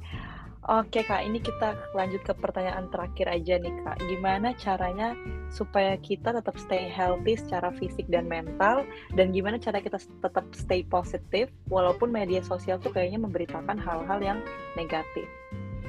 Oke 0.70 1.02
kak, 1.08 1.26
ini 1.26 1.41
kita 1.41 1.74
lanjut 1.98 2.22
ke 2.22 2.38
pertanyaan 2.38 2.86
terakhir 2.91 3.32
aja 3.32 3.58
nih 3.58 3.74
kak. 3.82 3.98
Gimana 4.06 4.54
caranya 4.60 5.15
supaya 5.50 5.98
kita 5.98 6.36
tetap 6.38 6.54
stay 6.60 6.86
healthy 6.86 7.34
secara 7.34 7.74
fisik 7.80 8.06
dan 8.12 8.30
mental, 8.30 8.86
dan 9.17 9.34
gimana 9.34 9.58
cara 9.58 9.82
kita 9.82 9.98
tetap 9.98 10.46
stay 10.54 10.86
positif 10.86 11.50
walaupun 11.65 12.13
media 12.13 12.46
sosial 12.46 12.78
tuh 12.78 12.94
kayaknya 12.94 13.24
memberitakan 13.24 13.80
hal-hal 13.80 14.20
yang 14.22 14.39
negatif. 14.78 15.26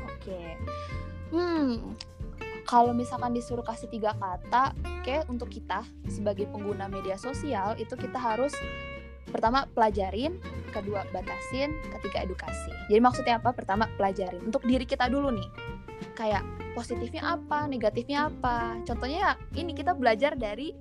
Oke. 0.09 0.57
Hmm. 1.33 1.97
Kalau 2.62 2.95
misalkan 2.95 3.35
disuruh 3.35 3.66
kasih 3.66 3.90
tiga 3.90 4.14
kata, 4.14 4.77
oke 5.03 5.16
untuk 5.33 5.51
kita 5.51 5.83
sebagai 6.07 6.47
pengguna 6.49 6.87
media 6.87 7.18
sosial 7.18 7.75
itu 7.77 7.99
kita 7.99 8.16
harus 8.16 8.55
pertama 9.29 9.66
pelajarin, 9.73 10.38
kedua 10.71 11.03
batasin, 11.11 11.75
ketiga 11.99 12.23
edukasi. 12.23 12.71
Jadi 12.87 13.01
maksudnya 13.01 13.40
apa? 13.42 13.51
Pertama 13.57 13.88
pelajarin 13.99 14.45
untuk 14.47 14.62
diri 14.62 14.85
kita 14.87 15.11
dulu 15.11 15.33
nih. 15.35 15.49
Kayak 16.14 16.45
positifnya 16.77 17.35
apa, 17.35 17.66
negatifnya 17.66 18.29
apa. 18.31 18.79
Contohnya 18.85 19.18
ya 19.18 19.33
ini 19.59 19.73
kita 19.73 19.97
belajar 19.97 20.37
dari 20.37 20.77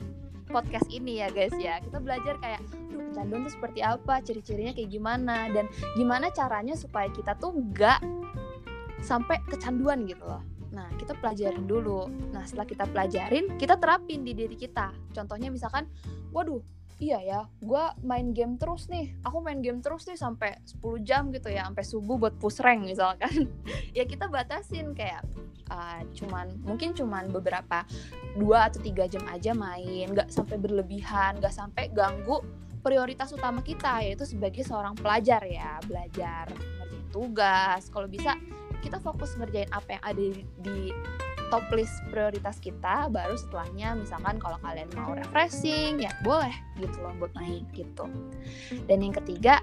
podcast 0.51 0.91
ini 0.91 1.23
ya 1.23 1.31
guys 1.31 1.55
ya. 1.57 1.79
Kita 1.79 1.97
belajar 2.03 2.37
kayak 2.43 2.61
duh 2.91 3.01
kecanduan 3.09 3.47
tuh 3.47 3.53
seperti 3.55 3.79
apa, 3.81 4.19
ciri-cirinya 4.21 4.75
kayak 4.75 4.91
gimana 4.91 5.47
dan 5.49 5.65
gimana 5.95 6.27
caranya 6.29 6.75
supaya 6.75 7.07
kita 7.09 7.35
tuh 7.39 7.55
nggak 7.55 7.99
sampai 9.01 9.41
kecanduan 9.49 10.05
gitu 10.05 10.23
loh. 10.23 10.41
Nah, 10.71 10.87
kita 10.95 11.17
pelajarin 11.19 11.67
dulu. 11.67 12.07
Nah, 12.31 12.47
setelah 12.47 12.67
kita 12.69 12.85
pelajarin, 12.87 13.59
kita 13.59 13.75
terapin 13.75 14.23
di 14.23 14.31
diri 14.31 14.55
kita. 14.55 14.95
Contohnya 15.11 15.51
misalkan, 15.51 15.83
waduh, 16.31 16.63
iya 17.01 17.19
ya, 17.19 17.41
gue 17.59 17.83
main 18.07 18.31
game 18.31 18.55
terus 18.55 18.87
nih. 18.87 19.11
Aku 19.27 19.43
main 19.43 19.59
game 19.59 19.83
terus 19.83 20.07
nih 20.07 20.15
sampai 20.15 20.55
10 20.63 21.03
jam 21.03 21.27
gitu 21.35 21.51
ya, 21.51 21.67
sampai 21.67 21.83
subuh 21.83 22.15
buat 22.15 22.39
push 22.39 22.63
rank 22.63 22.87
misalkan. 22.87 23.51
ya 23.97 24.07
kita 24.07 24.31
batasin 24.31 24.95
kayak 24.95 25.27
uh, 25.67 26.05
cuman 26.15 26.55
mungkin 26.63 26.95
cuman 26.95 27.27
beberapa 27.35 27.83
dua 28.39 28.71
atau 28.71 28.79
tiga 28.79 29.11
jam 29.11 29.27
aja 29.27 29.51
main, 29.51 30.07
nggak 30.07 30.31
sampai 30.31 30.55
berlebihan, 30.55 31.41
nggak 31.43 31.51
sampai 31.51 31.91
ganggu 31.91 32.39
prioritas 32.81 33.29
utama 33.29 33.61
kita 33.61 34.01
yaitu 34.01 34.25
sebagai 34.25 34.65
seorang 34.65 34.97
pelajar 34.97 35.43
ya, 35.45 35.77
belajar 35.85 36.49
ngerjain 36.81 37.07
tugas. 37.13 37.91
Kalau 37.93 38.07
bisa 38.09 38.37
kita 38.81 38.97
fokus 38.99 39.37
ngerjain 39.37 39.69
apa 39.71 39.97
yang 39.97 40.03
ada 40.03 40.21
di, 40.21 40.43
di 40.61 40.77
top 41.53 41.67
list 41.75 42.01
prioritas 42.09 42.57
kita 42.57 43.11
baru 43.11 43.35
setelahnya 43.35 43.99
misalkan 43.99 44.39
kalau 44.39 44.57
kalian 44.63 44.87
mau 44.95 45.11
refreshing 45.13 45.99
ya 45.99 46.11
boleh 46.25 46.53
gitu 46.79 46.97
loh 47.03 47.13
buat 47.19 47.33
main 47.37 47.67
gitu. 47.75 48.07
Dan 48.87 49.03
yang 49.05 49.15
ketiga 49.15 49.59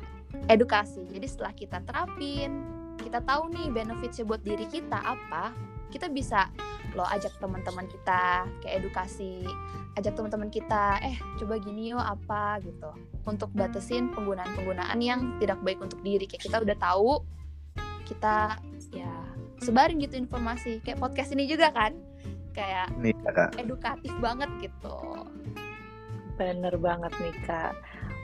edukasi. 0.53 1.03
Jadi 1.09 1.27
setelah 1.27 1.53
kita 1.57 1.81
terapin 1.83 2.63
kita 3.01 3.25
tahu 3.25 3.49
nih 3.55 3.73
benefitsnya 3.73 4.29
buat 4.29 4.43
diri 4.45 4.69
kita 4.69 5.01
apa 5.01 5.55
kita 5.89 6.13
bisa 6.13 6.53
lo 6.93 7.05
ajak 7.09 7.33
teman-teman 7.41 7.89
kita 7.89 8.45
ke 8.61 8.69
edukasi 8.69 9.49
ajak 9.97 10.15
teman-teman 10.15 10.47
kita 10.53 11.01
eh 11.03 11.17
coba 11.43 11.59
gini 11.59 11.91
yuk 11.91 11.99
apa? 11.99 12.63
gitu. 12.63 12.91
Untuk 13.27 13.51
batasin 13.53 14.15
penggunaan-penggunaan 14.15 14.99
yang 15.03 15.37
tidak 15.43 15.59
baik 15.67 15.83
untuk 15.83 15.99
diri. 16.07 16.25
Kayak 16.25 16.49
kita 16.49 16.57
udah 16.63 16.77
tahu 16.79 17.11
kita 18.09 18.57
ya 18.97 19.13
sebarin 19.61 20.01
gitu 20.01 20.17
informasi 20.17 20.81
kayak 20.81 20.97
podcast 20.99 21.37
ini 21.37 21.45
juga 21.45 21.69
kan 21.77 21.93
kayak 22.57 22.89
Nih 22.97 23.13
kakak. 23.29 23.61
edukatif 23.61 24.13
banget 24.19 24.49
gitu 24.65 25.29
Bener 26.39 26.79
banget 26.79 27.11
nih 27.19 27.35
Kak. 27.45 27.75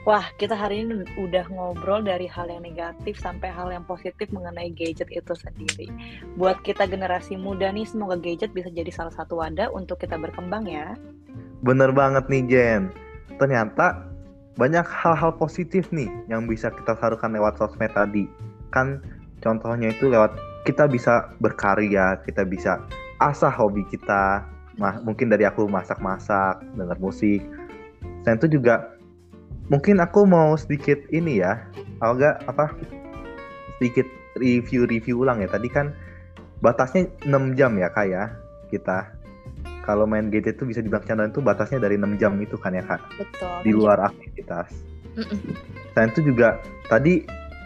Wah, 0.07 0.23
kita 0.39 0.55
hari 0.55 0.87
ini 0.87 1.03
udah 1.19 1.49
ngobrol 1.51 1.99
dari 2.05 2.31
hal 2.31 2.47
yang 2.47 2.63
negatif 2.63 3.19
sampai 3.19 3.51
hal 3.51 3.73
yang 3.75 3.83
positif 3.83 4.31
mengenai 4.31 4.71
gadget 4.71 5.11
itu 5.11 5.33
sendiri. 5.35 5.91
Buat 6.39 6.63
kita 6.63 6.87
generasi 6.87 7.35
muda 7.35 7.73
nih, 7.75 7.83
semoga 7.83 8.15
gadget 8.15 8.55
bisa 8.55 8.71
jadi 8.71 8.87
salah 8.87 9.11
satu 9.11 9.43
wadah 9.43 9.67
untuk 9.75 9.99
kita 9.99 10.15
berkembang 10.15 10.63
ya. 10.69 10.95
Bener 11.65 11.91
banget 11.91 12.29
nih 12.31 12.43
Jen. 12.47 12.81
Ternyata 13.35 14.07
banyak 14.55 14.87
hal-hal 14.87 15.35
positif 15.35 15.91
nih 15.91 16.07
yang 16.31 16.47
bisa 16.47 16.71
kita 16.71 16.95
salurkan 17.01 17.35
lewat 17.35 17.59
sosmed 17.59 17.91
tadi. 17.91 18.31
Kan 18.71 19.03
contohnya 19.45 19.93
itu 19.93 20.09
lewat 20.09 20.33
kita 20.65 20.89
bisa 20.89 21.29
berkarya, 21.37 22.17
kita 22.25 22.41
bisa 22.41 22.81
asah 23.21 23.53
hobi 23.53 23.85
kita. 23.93 24.41
Mah, 24.81 24.99
mungkin 25.05 25.29
dari 25.29 25.45
aku 25.45 25.69
masak-masak, 25.69 26.59
dengar 26.73 26.97
musik. 26.97 27.45
Selain 28.25 28.41
itu 28.41 28.59
juga 28.59 28.97
mungkin 29.69 30.01
aku 30.01 30.25
mau 30.25 30.57
sedikit 30.57 30.97
ini 31.13 31.39
ya, 31.39 31.61
agak 32.01 32.41
apa? 32.49 32.73
Sedikit 33.77 34.09
review-review 34.35 35.21
ulang 35.23 35.39
ya. 35.39 35.47
Tadi 35.47 35.69
kan 35.69 35.93
batasnya 36.59 37.07
6 37.23 37.53
jam 37.53 37.77
ya 37.77 37.93
kak 37.93 38.07
ya 38.09 38.33
kita 38.73 39.11
kalau 39.85 40.09
main 40.09 40.33
gadget 40.33 40.57
tuh 40.57 40.65
bisa 40.65 40.81
dibilang 40.81 41.05
channel 41.05 41.29
itu 41.29 41.43
batasnya 41.43 41.77
dari 41.77 41.99
6 41.99 42.17
jam 42.17 42.33
itu 42.41 42.57
kan 42.57 42.73
ya 42.73 42.81
kak 42.81 43.01
betul 43.21 43.53
di 43.61 43.71
luar 43.75 44.01
aktivitas. 44.01 44.73
Mm-mm. 45.15 45.55
Selain 45.93 46.09
itu 46.11 46.21
juga 46.25 46.59
tadi 46.89 47.23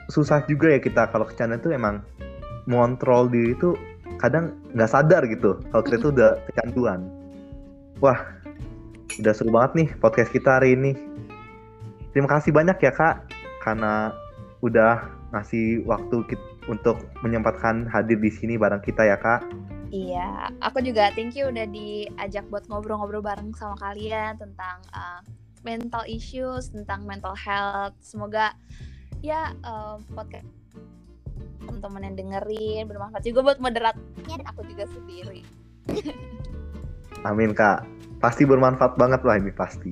susah 0.10 0.44
juga 0.50 0.74
ya 0.74 0.82
kita 0.82 1.08
kalau 1.14 1.24
ke 1.30 1.38
channel 1.38 1.62
itu 1.62 1.70
emang 1.70 2.02
mengontrol 2.66 3.30
diri 3.30 3.54
itu 3.54 3.78
kadang 4.18 4.58
nggak 4.76 4.90
sadar 4.90 5.24
gitu 5.30 5.62
kalau 5.70 5.84
kita 5.86 5.98
tuh 6.02 6.12
udah 6.12 6.32
kecanduan. 6.50 7.08
Wah, 8.04 8.20
udah 9.22 9.34
seru 9.34 9.54
banget 9.54 9.72
nih 9.86 9.90
podcast 10.02 10.34
kita 10.34 10.60
hari 10.60 10.76
ini. 10.76 10.98
Terima 12.12 12.28
kasih 12.28 12.52
banyak 12.52 12.78
ya 12.82 12.92
kak 12.92 13.30
karena 13.62 14.12
udah 14.66 15.08
ngasih 15.32 15.86
waktu 15.86 16.26
kit- 16.26 16.50
untuk 16.70 17.02
menyempatkan 17.26 17.90
hadir 17.90 18.22
di 18.22 18.30
sini 18.30 18.58
bareng 18.58 18.82
kita 18.82 19.06
ya 19.06 19.18
kak. 19.18 19.42
Iya, 19.90 20.54
aku 20.62 20.86
juga 20.86 21.10
thank 21.18 21.34
you 21.34 21.50
udah 21.50 21.66
diajak 21.66 22.46
buat 22.54 22.70
ngobrol-ngobrol 22.70 23.26
bareng 23.26 23.58
sama 23.58 23.74
kalian 23.82 24.38
tentang 24.38 24.78
uh, 24.94 25.22
mental 25.66 26.06
issues, 26.06 26.70
tentang 26.70 27.10
mental 27.10 27.34
health. 27.34 27.98
Semoga 27.98 28.54
ya 29.20 29.52
uh, 29.66 30.00
podcast 30.16 30.48
teman-teman 31.60 32.12
yang 32.12 32.16
dengerin 32.18 32.84
bermanfaat 32.90 33.24
juga 33.24 33.40
buat 33.46 33.60
moderatornya 33.62 34.36
dan 34.42 34.48
aku 34.50 34.62
juga 34.68 34.90
sendiri. 34.90 35.42
Amin 37.30 37.52
kak. 37.52 37.84
Pasti 38.20 38.44
bermanfaat 38.44 39.00
banget 39.00 39.22
lah 39.24 39.40
ini 39.40 39.52
pasti. 39.52 39.92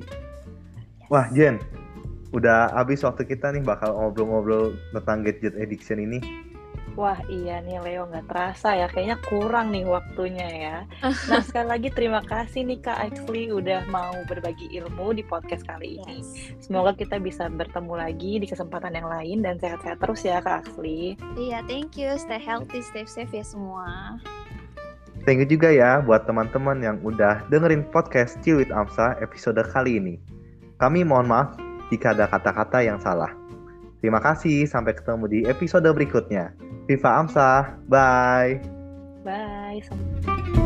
Wah 1.07 1.27
Jen, 1.31 1.59
udah 2.35 2.75
habis 2.75 3.03
waktu 3.03 3.23
kita 3.23 3.55
nih 3.55 3.63
bakal 3.63 3.95
ngobrol-ngobrol 3.95 4.75
tentang 4.91 5.23
gadget 5.23 5.55
addiction 5.55 6.03
ini. 6.03 6.19
Wah 6.97 7.21
iya 7.29 7.61
nih 7.61 7.77
Leo 7.77 8.09
nggak 8.09 8.25
terasa 8.25 8.73
ya, 8.73 8.89
kayaknya 8.89 9.21
kurang 9.29 9.69
nih 9.69 9.85
waktunya 9.85 10.49
ya. 10.49 10.77
Nah 11.29 11.45
sekali 11.45 11.69
lagi 11.69 11.93
terima 11.93 12.25
kasih 12.25 12.65
nih 12.65 12.81
Kak 12.81 12.97
Axley 12.97 13.53
udah 13.53 13.85
mau 13.93 14.17
berbagi 14.25 14.73
ilmu 14.73 15.13
di 15.13 15.21
podcast 15.21 15.61
kali 15.69 16.01
ini. 16.01 16.25
Semoga 16.57 16.97
kita 16.97 17.21
bisa 17.21 17.53
bertemu 17.53 17.93
lagi 18.01 18.41
di 18.41 18.49
kesempatan 18.49 18.97
yang 18.97 19.05
lain 19.05 19.45
dan 19.45 19.61
sehat-sehat 19.61 20.01
terus 20.01 20.25
ya 20.25 20.41
Kak 20.41 20.65
Axley. 20.65 21.13
Iya, 21.37 21.61
thank 21.69 22.01
you. 22.01 22.17
Stay 22.17 22.41
healthy, 22.41 22.81
stay 22.81 23.05
safe 23.05 23.29
ya 23.29 23.45
semua. 23.45 24.17
Thank 25.21 25.45
you 25.45 25.47
juga 25.53 25.69
ya 25.69 26.01
buat 26.01 26.25
teman-teman 26.25 26.81
yang 26.81 26.97
udah 27.05 27.45
dengerin 27.53 27.85
podcast 27.93 28.41
Ciwit 28.41 28.73
Amsa 28.73 29.13
episode 29.21 29.61
kali 29.69 30.01
ini. 30.01 30.17
Kami 30.81 31.05
mohon 31.05 31.29
maaf 31.29 31.53
jika 31.93 32.17
ada 32.17 32.25
kata-kata 32.25 32.81
yang 32.81 32.97
salah. 32.97 33.29
Terima 34.01 34.17
kasih, 34.17 34.65
sampai 34.65 34.97
ketemu 34.97 35.25
di 35.29 35.39
episode 35.45 35.89
berikutnya. 35.89 36.66
Viva 36.87 37.17
Amsa, 37.19 37.77
bye! 37.87 38.61
Bye. 39.23 40.63